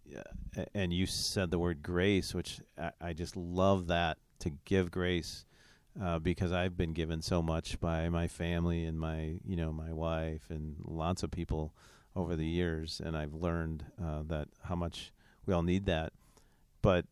yeah, 0.07 0.65
and 0.75 0.93
you 0.93 1.07
said 1.07 1.51
the 1.51 1.59
word 1.59 1.83
grace 1.83 2.35
which 2.35 2.61
I, 2.79 2.91
I 3.01 3.13
just 3.13 3.37
love 3.37 3.89
that 3.89 4.19
to 4.41 4.51
give 4.65 4.91
grace 4.91 5.45
uh, 6.01 6.19
because 6.19 6.53
I've 6.53 6.77
been 6.77 6.93
given 6.93 7.23
so 7.23 7.43
much 7.43 7.79
by 7.81 8.09
my 8.09 8.27
family 8.29 8.85
and 8.85 8.99
my 8.99 9.35
you 9.45 9.57
know 9.57 9.73
my 9.73 9.93
wife 9.93 10.47
and 10.51 10.77
lots 10.85 11.23
of 11.23 11.31
people 11.31 11.75
over 12.15 12.37
the 12.37 12.47
years, 12.47 13.01
and 13.05 13.17
I've 13.17 13.35
learned 13.35 13.85
uh, 14.03 14.23
that 14.27 14.49
how 14.65 14.75
much 14.75 15.13
we 15.47 15.55
all 15.55 15.63
need 15.63 15.87
that. 15.87 16.13
But 16.83 17.07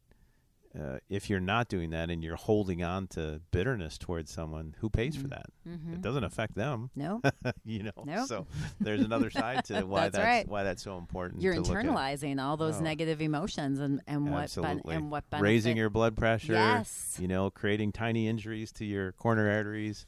uh, 0.78 0.98
if 1.08 1.28
you're 1.28 1.40
not 1.40 1.68
doing 1.68 1.90
that 1.90 2.10
and 2.10 2.22
you're 2.22 2.36
holding 2.36 2.82
on 2.84 3.08
to 3.08 3.40
bitterness 3.50 3.98
towards 3.98 4.30
someone, 4.30 4.74
who 4.78 4.88
pays 4.88 5.16
for 5.16 5.26
Mhm. 5.26 5.30
that? 5.30 5.46
Mm-hmm. 5.68 5.94
It 5.94 6.00
doesn't 6.02 6.22
affect 6.22 6.54
them, 6.54 6.90
No, 6.94 7.20
you 7.64 7.82
know. 7.82 8.04
Nope. 8.04 8.28
So 8.28 8.46
there's 8.80 9.00
another 9.00 9.30
side 9.40 9.64
to 9.64 9.82
why 9.82 10.02
That's 10.02 10.16
that's, 10.16 10.24
right. 10.24 10.48
why 10.48 10.62
that's 10.62 10.82
so 10.82 10.96
important. 10.98 11.42
you're 11.42 11.54
to 11.54 11.60
look 11.60 11.76
at. 11.76 11.84
internalizing 11.84 12.40
all 12.40 12.56
those 12.56 12.76
Oh. 12.76 12.82
negative 12.82 13.20
emotions 13.20 13.80
and 13.80 14.00
and 14.06 14.30
what 14.30 14.54
ben- 14.54 14.80
and 14.88 15.10
what 15.10 15.28
benefit. 15.28 15.44
raising 15.44 15.76
your 15.76 15.90
blood 15.90 16.16
pressure. 16.16 16.52
yes. 16.52 17.18
You 17.20 17.26
know, 17.28 17.50
creating 17.50 17.90
tiny 17.92 18.28
injuries 18.28 18.70
to 18.72 18.84
your 18.84 19.12
coronary 19.12 19.54
arteries. 19.56 20.06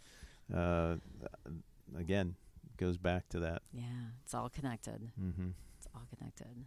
Uh, 0.55 0.96
again, 1.98 2.37
goes 2.77 2.98
back 2.98 3.29
to 3.31 3.40
that. 3.40 3.62
Yeah, 3.72 3.83
it's 4.25 4.35
all 4.35 4.48
connected. 4.48 5.11
hmm 5.18 5.51
It's 5.79 5.88
all 5.94 6.03
connected. 6.16 6.66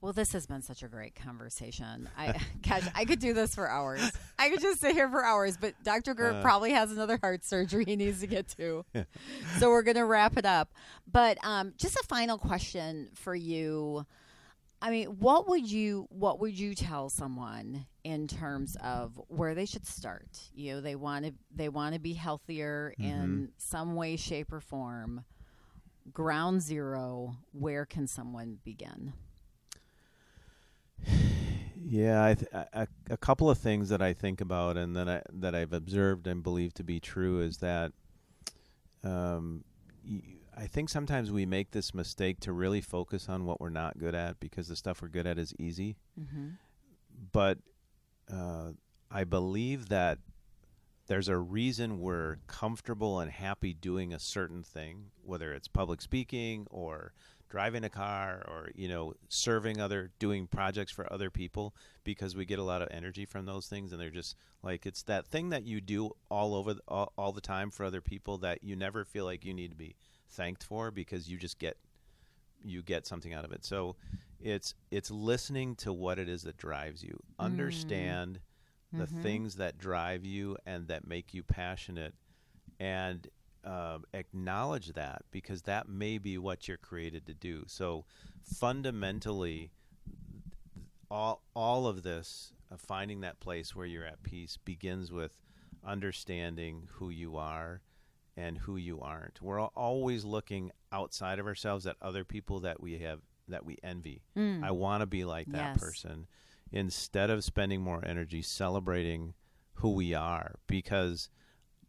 Well, 0.00 0.14
this 0.14 0.32
has 0.32 0.46
been 0.46 0.62
such 0.62 0.82
a 0.82 0.88
great 0.88 1.14
conversation. 1.14 2.08
I, 2.16 2.40
gosh, 2.68 2.84
I 2.94 3.04
could 3.04 3.18
do 3.18 3.34
this 3.34 3.54
for 3.54 3.68
hours. 3.68 4.00
I 4.38 4.48
could 4.48 4.60
just 4.60 4.80
sit 4.80 4.92
here 4.94 5.10
for 5.10 5.22
hours. 5.22 5.58
But 5.58 5.74
Dr. 5.84 6.14
Gerndt 6.14 6.38
Uh. 6.38 6.42
probably 6.42 6.72
has 6.72 6.90
another 6.90 7.18
heart 7.20 7.44
surgery 7.44 7.84
he 7.86 7.96
needs 7.96 8.20
to 8.20 8.26
get 8.26 8.48
to, 8.56 8.84
so 9.58 9.68
we're 9.68 9.82
gonna 9.82 10.06
wrap 10.06 10.36
it 10.38 10.46
up. 10.46 10.72
But 11.10 11.36
um, 11.44 11.74
just 11.76 11.96
a 11.96 12.02
final 12.08 12.38
question 12.38 13.10
for 13.14 13.34
you. 13.34 14.06
I 14.82 14.90
mean, 14.90 15.08
what 15.18 15.46
would 15.50 15.70
you 15.70 16.06
what 16.08 16.40
would 16.40 16.58
you 16.58 16.74
tell 16.74 17.10
someone 17.10 17.84
in 18.02 18.26
terms 18.26 18.78
of 18.82 19.20
where 19.28 19.54
they 19.54 19.66
should 19.66 19.86
start? 19.86 20.40
You 20.54 20.74
know, 20.76 20.80
they 20.80 20.94
want 20.96 21.26
to 21.26 21.34
they 21.54 21.68
want 21.68 21.92
to 21.94 22.00
be 22.00 22.14
healthier 22.14 22.94
in 22.98 23.50
some 23.58 23.94
way, 23.94 24.16
shape, 24.16 24.50
or 24.50 24.60
form. 24.60 25.24
Ground 26.14 26.62
zero. 26.62 27.36
Where 27.52 27.84
can 27.84 28.06
someone 28.06 28.58
begin? 28.64 29.12
Yeah, 31.82 32.24
I 32.24 32.34
th- 32.34 32.50
a, 32.52 32.86
a 33.10 33.16
couple 33.16 33.50
of 33.50 33.58
things 33.58 33.88
that 33.88 34.02
I 34.02 34.12
think 34.12 34.40
about 34.40 34.76
and 34.76 34.94
that 34.96 35.08
I 35.08 35.22
that 35.32 35.54
I've 35.54 35.72
observed 35.72 36.26
and 36.26 36.42
believe 36.42 36.74
to 36.74 36.84
be 36.84 37.00
true 37.00 37.40
is 37.40 37.58
that 37.58 37.92
um, 39.02 39.64
I 40.56 40.66
think 40.66 40.90
sometimes 40.90 41.30
we 41.30 41.46
make 41.46 41.70
this 41.70 41.94
mistake 41.94 42.40
to 42.40 42.52
really 42.52 42.80
focus 42.80 43.28
on 43.28 43.44
what 43.46 43.60
we're 43.60 43.70
not 43.70 43.98
good 43.98 44.14
at 44.14 44.40
because 44.40 44.68
the 44.68 44.76
stuff 44.76 45.00
we're 45.00 45.08
good 45.08 45.26
at 45.26 45.38
is 45.38 45.54
easy. 45.58 45.96
Mm-hmm. 46.20 46.48
But 47.32 47.58
uh, 48.32 48.72
I 49.10 49.24
believe 49.24 49.88
that 49.88 50.18
there's 51.06 51.28
a 51.28 51.36
reason 51.36 51.98
we're 52.00 52.36
comfortable 52.46 53.20
and 53.20 53.30
happy 53.30 53.74
doing 53.74 54.12
a 54.12 54.18
certain 54.18 54.62
thing, 54.62 55.06
whether 55.24 55.52
it's 55.52 55.66
public 55.66 56.00
speaking 56.00 56.66
or 56.70 57.12
driving 57.50 57.84
a 57.84 57.90
car 57.90 58.42
or 58.48 58.70
you 58.74 58.88
know 58.88 59.14
serving 59.28 59.80
other 59.80 60.10
doing 60.18 60.46
projects 60.46 60.92
for 60.92 61.12
other 61.12 61.30
people 61.30 61.74
because 62.04 62.34
we 62.36 62.46
get 62.46 62.58
a 62.58 62.64
lot 62.64 62.82
of 62.82 62.88
energy 62.90 63.26
from 63.26 63.44
those 63.46 63.66
things. 63.66 63.92
And 63.92 64.00
they're 64.00 64.10
just 64.10 64.36
like 64.62 64.86
it's 64.86 65.02
that 65.04 65.26
thing 65.26 65.50
that 65.50 65.64
you 65.64 65.80
do 65.80 66.12
all 66.30 66.54
over 66.54 66.74
the, 66.74 66.82
all, 66.88 67.12
all 67.18 67.32
the 67.32 67.40
time 67.40 67.70
for 67.70 67.84
other 67.84 68.00
people 68.00 68.38
that 68.38 68.64
you 68.64 68.76
never 68.76 69.04
feel 69.04 69.24
like 69.26 69.44
you 69.44 69.54
need 69.54 69.70
to 69.70 69.76
be 69.76 69.96
thanked 70.30 70.62
for 70.64 70.90
because 70.90 71.28
you 71.30 71.36
just 71.38 71.58
get 71.58 71.76
you 72.64 72.82
get 72.82 73.06
something 73.06 73.32
out 73.34 73.44
of 73.44 73.52
it. 73.52 73.64
So 73.64 73.96
it's 74.40 74.74
it's 74.90 75.10
listening 75.10 75.74
to 75.76 75.92
what 75.92 76.18
it 76.18 76.28
is 76.28 76.42
that 76.42 76.56
drives 76.56 77.02
you. 77.02 77.18
Understand 77.38 78.40
the 78.92 79.06
Mhm. 79.06 79.22
things 79.22 79.56
that 79.56 79.78
drive 79.78 80.24
you 80.24 80.56
and 80.66 80.88
that 80.88 81.06
make 81.06 81.32
you 81.34 81.42
passionate. 81.42 82.14
And 82.78 83.28
um, 83.64 84.04
acknowledge 84.14 84.88
that 84.94 85.22
because 85.30 85.62
that 85.62 85.88
may 85.88 86.18
be 86.18 86.38
what 86.38 86.66
you're 86.66 86.76
created 86.78 87.26
to 87.26 87.34
do 87.34 87.64
so 87.66 88.04
fundamentally 88.42 89.70
all 91.10 91.42
all 91.54 91.86
of 91.86 92.02
this 92.02 92.52
uh, 92.72 92.76
finding 92.76 93.20
that 93.20 93.40
place 93.40 93.74
where 93.74 93.86
you're 93.86 94.04
at 94.04 94.22
peace 94.22 94.56
begins 94.64 95.10
with 95.12 95.36
understanding 95.84 96.88
who 96.92 97.10
you 97.10 97.36
are 97.36 97.80
and 98.36 98.58
who 98.58 98.76
you 98.76 99.00
aren't 99.00 99.42
we're 99.42 99.60
always 99.60 100.24
looking 100.24 100.70
outside 100.92 101.38
of 101.38 101.46
ourselves 101.46 101.86
at 101.86 101.96
other 102.00 102.24
people 102.24 102.60
that 102.60 102.80
we 102.80 102.98
have 102.98 103.20
that 103.48 103.64
we 103.64 103.76
envy 103.82 104.22
Mm. 104.36 104.62
I 104.64 104.70
want 104.70 105.00
to 105.00 105.06
be 105.06 105.24
like 105.24 105.50
that 105.52 105.72
Yes. 105.74 105.80
person 105.80 106.26
instead 106.70 107.30
of 107.30 107.42
spending 107.42 107.80
more 107.82 108.02
energy 108.06 108.42
celebrating 108.42 109.34
who 109.74 109.90
we 109.90 110.14
are 110.14 110.54
because 110.68 111.28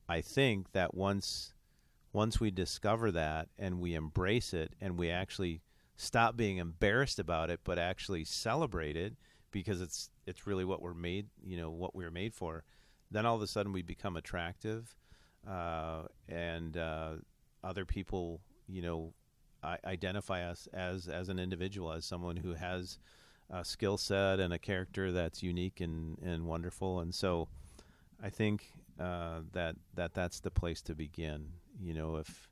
I 0.09 0.21
think 0.21 0.71
that 0.71 0.93
once 0.95 1.53
once 2.13 2.39
we 2.39 2.51
discover 2.51 3.11
that 3.11 3.49
and 3.57 3.79
we 3.79 3.93
embrace 3.93 4.53
it 4.53 4.73
and 4.81 4.97
we 4.97 5.09
actually 5.09 5.61
stop 5.95 6.35
being 6.35 6.57
embarrassed 6.57 7.19
about 7.19 7.49
it 7.49 7.59
but 7.63 7.77
actually 7.77 8.23
celebrate 8.23 8.95
it 8.95 9.13
because 9.51 9.81
it's 9.81 10.09
it's 10.25 10.47
really 10.47 10.65
what 10.65 10.81
we're 10.81 10.93
made 10.93 11.27
you 11.43 11.57
know 11.57 11.69
what 11.69 11.95
we 11.95 12.03
were 12.03 12.11
made 12.11 12.33
for 12.33 12.63
then 13.11 13.25
all 13.25 13.35
of 13.35 13.41
a 13.41 13.47
sudden 13.47 13.71
we 13.73 13.81
become 13.81 14.15
attractive 14.15 14.95
uh, 15.47 16.03
and 16.29 16.77
uh, 16.77 17.13
other 17.63 17.85
people 17.85 18.41
you 18.67 18.81
know 18.81 19.13
identify 19.85 20.43
us 20.43 20.67
as 20.73 21.07
as 21.07 21.29
an 21.29 21.37
individual 21.37 21.91
as 21.91 22.03
someone 22.03 22.37
who 22.37 22.53
has 22.53 22.97
a 23.51 23.65
skill 23.65 23.97
set 23.97 24.39
and 24.39 24.53
a 24.53 24.59
character 24.59 25.11
that's 25.11 25.43
unique 25.43 25.81
and, 25.81 26.17
and 26.23 26.45
wonderful. 26.45 27.01
And 27.01 27.13
so 27.13 27.49
I 28.23 28.29
think 28.29 28.71
uh, 28.99 29.41
that 29.51 29.75
that 29.95 30.13
that's 30.13 30.39
the 30.39 30.51
place 30.51 30.81
to 30.83 30.95
begin 30.95 31.47
you 31.81 31.93
know 31.93 32.17
if 32.17 32.49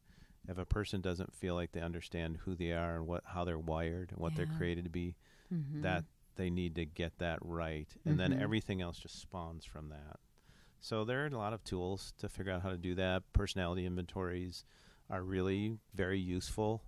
if 0.48 0.58
a 0.58 0.66
person 0.66 1.02
doesn't 1.02 1.34
feel 1.34 1.54
like 1.56 1.72
they 1.72 1.82
understand 1.82 2.38
who 2.44 2.56
they 2.56 2.72
are 2.72 2.96
and 2.96 3.08
what 3.08 3.24
how 3.26 3.44
they're 3.44 3.60
wired 3.60 4.12
and 4.12 4.20
what 4.20 4.36
they're 4.36 4.46
created 4.48 4.84
to 4.86 4.90
be 4.90 5.16
Mhm. 5.52 5.82
that 5.82 6.04
they 6.36 6.50
need 6.50 6.76
to 6.76 6.86
get 6.86 7.18
that 7.20 7.38
right. 7.42 7.88
And 8.06 8.16
Mhm. 8.16 8.18
then 8.18 8.34
everything 8.34 8.82
else 8.82 8.98
just 8.98 9.20
spawns 9.20 9.66
from 9.66 9.90
that. 9.90 10.20
So 10.80 11.04
there 11.04 11.24
are 11.24 11.28
a 11.28 11.38
lot 11.38 11.54
of 11.54 11.64
tools 11.66 12.14
to 12.20 12.30
figure 12.30 12.54
out 12.54 12.62
how 12.62 12.70
to 12.70 12.78
do 12.78 12.96
that. 12.96 13.24
Personality 13.34 13.86
inventories 13.86 14.64
are 15.10 15.22
really 15.22 15.78
very 15.94 16.20
useful. 16.20 16.82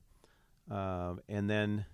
Um, 0.69 1.19
and 1.27 1.49
then 1.49 1.85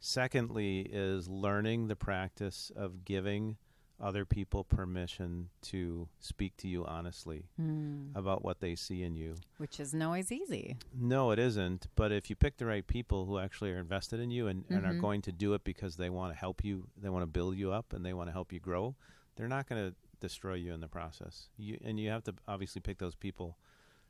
secondly 0.00 0.80
is 0.80 1.28
learning 1.28 1.88
the 1.88 1.96
practice 1.96 2.72
of 2.74 3.04
giving 3.04 3.58
other 4.00 4.24
people 4.24 4.64
permission 4.64 5.48
to 5.62 6.08
speak 6.18 6.56
to 6.56 6.66
you 6.68 6.84
honestly 6.84 7.44
Mm. 7.60 8.14
about 8.16 8.44
what 8.44 8.58
they 8.60 8.74
see 8.74 9.02
in 9.02 9.14
you 9.14 9.36
Which 9.58 9.78
isn't 9.78 10.02
always 10.02 10.32
easy. 10.32 10.76
no, 10.92 11.30
it 11.30 11.38
isn't. 11.38 11.86
But 11.94 12.10
if 12.10 12.28
you 12.28 12.36
pick 12.36 12.56
the 12.56 12.66
right 12.66 12.86
people 12.86 13.24
who 13.26 13.38
actually 13.38 13.70
are 13.72 13.78
invested 13.78 14.18
in 14.20 14.30
you 14.30 14.48
and, 14.48 14.64
and 14.68 14.84
are 14.84 14.94
Mhm. 14.94 15.00
going 15.00 15.22
to 15.22 15.32
do 15.32 15.54
it 15.54 15.62
because 15.64 15.96
they 15.96 16.10
want 16.10 16.32
to 16.32 16.38
help 16.38 16.64
you, 16.64 16.88
they 16.96 17.08
want 17.08 17.22
to 17.22 17.26
build 17.28 17.56
you 17.56 17.70
up, 17.72 17.92
and 17.92 18.04
they 18.04 18.12
want 18.12 18.28
to 18.28 18.32
help 18.32 18.52
you 18.52 18.58
grow, 18.60 18.96
they're 19.36 19.48
not 19.48 19.68
going 19.68 19.90
to 19.90 19.96
destroy 20.20 20.54
you 20.54 20.72
in 20.72 20.80
the 20.80 20.88
process. 20.88 21.48
You 21.56 21.78
and 21.84 21.98
you 22.00 22.10
have 22.10 22.24
to 22.24 22.34
obviously 22.48 22.80
pick 22.80 22.98
those 22.98 23.14
people 23.14 23.56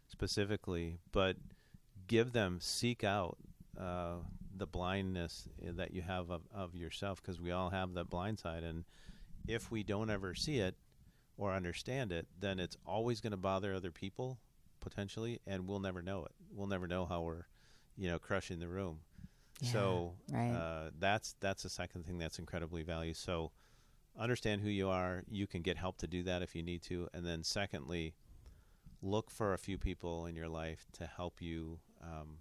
specifically, 0.07 0.99
but 1.13 1.37
give 2.07 2.33
them, 2.33 2.59
seek 2.61 3.05
out 3.05 3.37
uh, 3.79 4.19
the 4.57 4.67
blindness 4.67 5.49
that 5.61 5.93
you 5.93 6.01
have 6.03 6.31
of, 6.31 6.43
of 6.55 6.75
yourself, 6.77 7.21
because 7.21 7.41
we 7.41 7.51
all 7.51 7.71
have 7.71 7.95
that 7.95 8.09
blind 8.09 8.39
side, 8.39 8.63
and 8.63 8.85
if 9.47 9.71
we 9.71 9.83
don't 9.83 10.11
ever 10.11 10.35
see 10.35 10.59
it 10.59 10.75
or 11.37 11.53
understand 11.53 12.13
it, 12.13 12.27
then 12.39 12.59
it's 12.59 12.77
always 12.87 13.21
going 13.21 13.33
to 13.33 13.37
bother 13.37 13.75
other 13.75 13.91
people 13.91 14.39
potentially, 14.81 15.41
and 15.47 15.67
we'll 15.67 15.81
never 15.81 16.03
know 16.03 16.25
it. 16.25 16.33
We'll 16.53 16.69
never 16.69 16.87
know 16.87 17.07
how 17.07 17.23
we're, 17.23 17.47
you 17.97 18.09
know, 18.09 18.19
crushing 18.19 18.61
the 18.61 18.69
room. 18.69 19.01
so 19.63 20.15
right. 20.33 20.51
uh, 20.51 20.91
that's 20.99 21.37
that's 21.41 21.63
the 21.63 21.69
second 21.69 22.07
thing 22.07 22.19
that's 22.19 22.39
incredibly 22.39 22.83
valued. 22.83 23.17
So 23.17 23.53
understand 24.19 24.61
who 24.61 24.69
you 24.69 24.89
are. 24.89 25.23
You 25.31 25.47
can 25.47 25.63
get 25.63 25.77
help 25.77 25.99
to 25.99 26.07
do 26.07 26.23
that 26.25 26.43
if 26.43 26.55
you 26.55 26.63
need 26.63 26.83
to, 26.83 27.09
and 27.15 27.27
then 27.27 27.43
secondly, 27.43 28.15
look 29.03 29.31
for 29.31 29.55
a 29.55 29.59
few 29.59 29.79
people 29.79 30.27
in 30.27 30.37
your 30.37 30.49
life 30.49 30.87
to 30.95 31.07
help 31.07 31.41
you. 31.41 31.79
Um, 32.03 32.39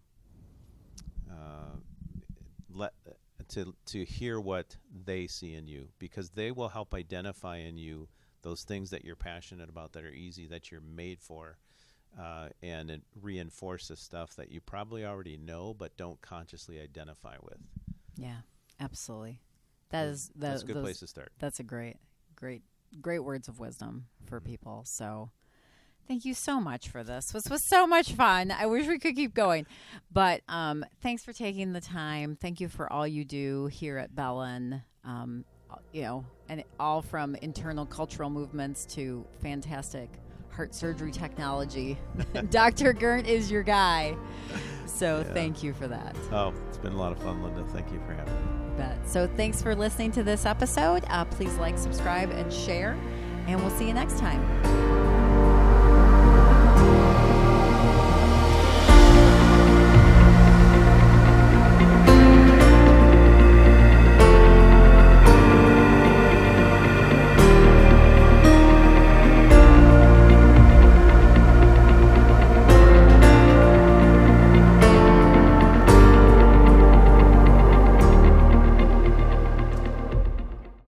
uh, 1.29 1.77
let 2.69 2.93
to 3.49 3.75
to 3.85 4.03
hear 4.05 4.39
what 4.39 4.75
they 5.05 5.27
see 5.27 5.53
in 5.53 5.67
you 5.67 5.89
because 5.99 6.29
they 6.31 6.51
will 6.51 6.69
help 6.69 6.93
identify 6.93 7.57
in 7.57 7.77
you 7.77 8.07
those 8.41 8.63
things 8.63 8.89
that 8.89 9.05
you're 9.05 9.15
passionate 9.15 9.69
about 9.69 9.93
that 9.93 10.03
are 10.03 10.11
easy 10.11 10.45
that 10.47 10.71
you're 10.71 10.81
made 10.81 11.19
for 11.21 11.57
uh, 12.19 12.49
and 12.61 12.91
it 12.91 13.01
reinforce 13.21 13.87
the 13.87 13.95
stuff 13.95 14.35
that 14.35 14.51
you 14.51 14.61
probably 14.61 15.05
already 15.05 15.37
know 15.37 15.73
but 15.73 15.95
don't 15.97 16.21
consciously 16.21 16.79
identify 16.79 17.35
with 17.41 17.57
yeah, 18.15 18.37
absolutely. 18.79 19.41
That 19.89 20.07
is 20.07 20.29
that, 20.35 20.39
that's 20.39 20.63
a 20.63 20.65
good 20.65 20.75
those- 20.75 20.83
place 20.83 20.99
to 20.99 21.07
start 21.07 21.31
That's 21.39 21.59
a 21.59 21.63
great, 21.63 21.97
great, 22.35 22.61
great 23.01 23.19
words 23.19 23.47
of 23.47 23.59
wisdom 23.59 24.05
for 24.25 24.39
Mm-hmm. 24.39 24.45
people. 24.45 24.83
So, 24.85 25.31
thank 26.07 26.25
you 26.25 26.33
so 26.33 26.59
much 26.59 26.89
for 26.89 27.03
this. 27.03 27.31
This 27.31 27.49
was 27.49 27.63
so 27.63 27.85
much 27.87 28.13
fun. 28.13 28.51
I 28.51 28.65
wish 28.65 28.87
we 28.87 28.99
could 28.99 29.15
keep 29.15 29.33
going, 29.33 29.65
but 30.11 30.41
um, 30.47 30.85
thanks 31.01 31.23
for 31.23 31.33
taking 31.33 31.73
the 31.73 31.81
time. 31.81 32.37
Thank 32.39 32.59
you 32.61 32.69
for 32.69 32.91
all 32.91 33.07
you 33.07 33.25
do 33.25 33.67
here 33.67 33.97
at 33.97 34.15
Bellin. 34.15 34.81
Um, 35.03 35.45
you 35.91 36.03
know, 36.03 36.25
and 36.49 36.63
all 36.79 37.01
from 37.01 37.35
internal 37.35 37.85
cultural 37.85 38.29
movements 38.29 38.85
to 38.85 39.25
fantastic 39.41 40.09
heart 40.51 40.75
surgery 40.75 41.11
technology. 41.11 41.97
Dr. 42.51 42.93
Gerndt 42.93 43.25
is 43.25 43.49
your 43.49 43.63
guy. 43.63 44.15
So 44.85 45.19
Yeah. 45.25 45.33
thank 45.33 45.63
you 45.63 45.73
for 45.73 45.87
that. 45.87 46.15
Oh, 46.31 46.53
it's 46.67 46.77
been 46.77 46.93
a 46.93 46.97
lot 46.97 47.11
of 47.11 47.17
fun, 47.19 47.41
Linda. 47.41 47.63
Thank 47.73 47.91
you 47.91 47.99
for 48.05 48.13
having 48.13 48.33
me. 48.35 48.77
Bet. 48.77 49.09
So 49.09 49.27
thanks 49.35 49.61
for 49.63 49.75
listening 49.75 50.11
to 50.11 50.21
this 50.23 50.45
episode. 50.45 51.03
Uh, 51.07 51.25
please 51.25 51.55
like, 51.57 51.77
subscribe, 51.79 52.29
and 52.29 52.53
share. 52.53 52.95
And 53.47 53.59
we'll 53.59 53.71
see 53.71 53.87
you 53.87 53.93
next 53.93 54.19
time. 54.19 55.02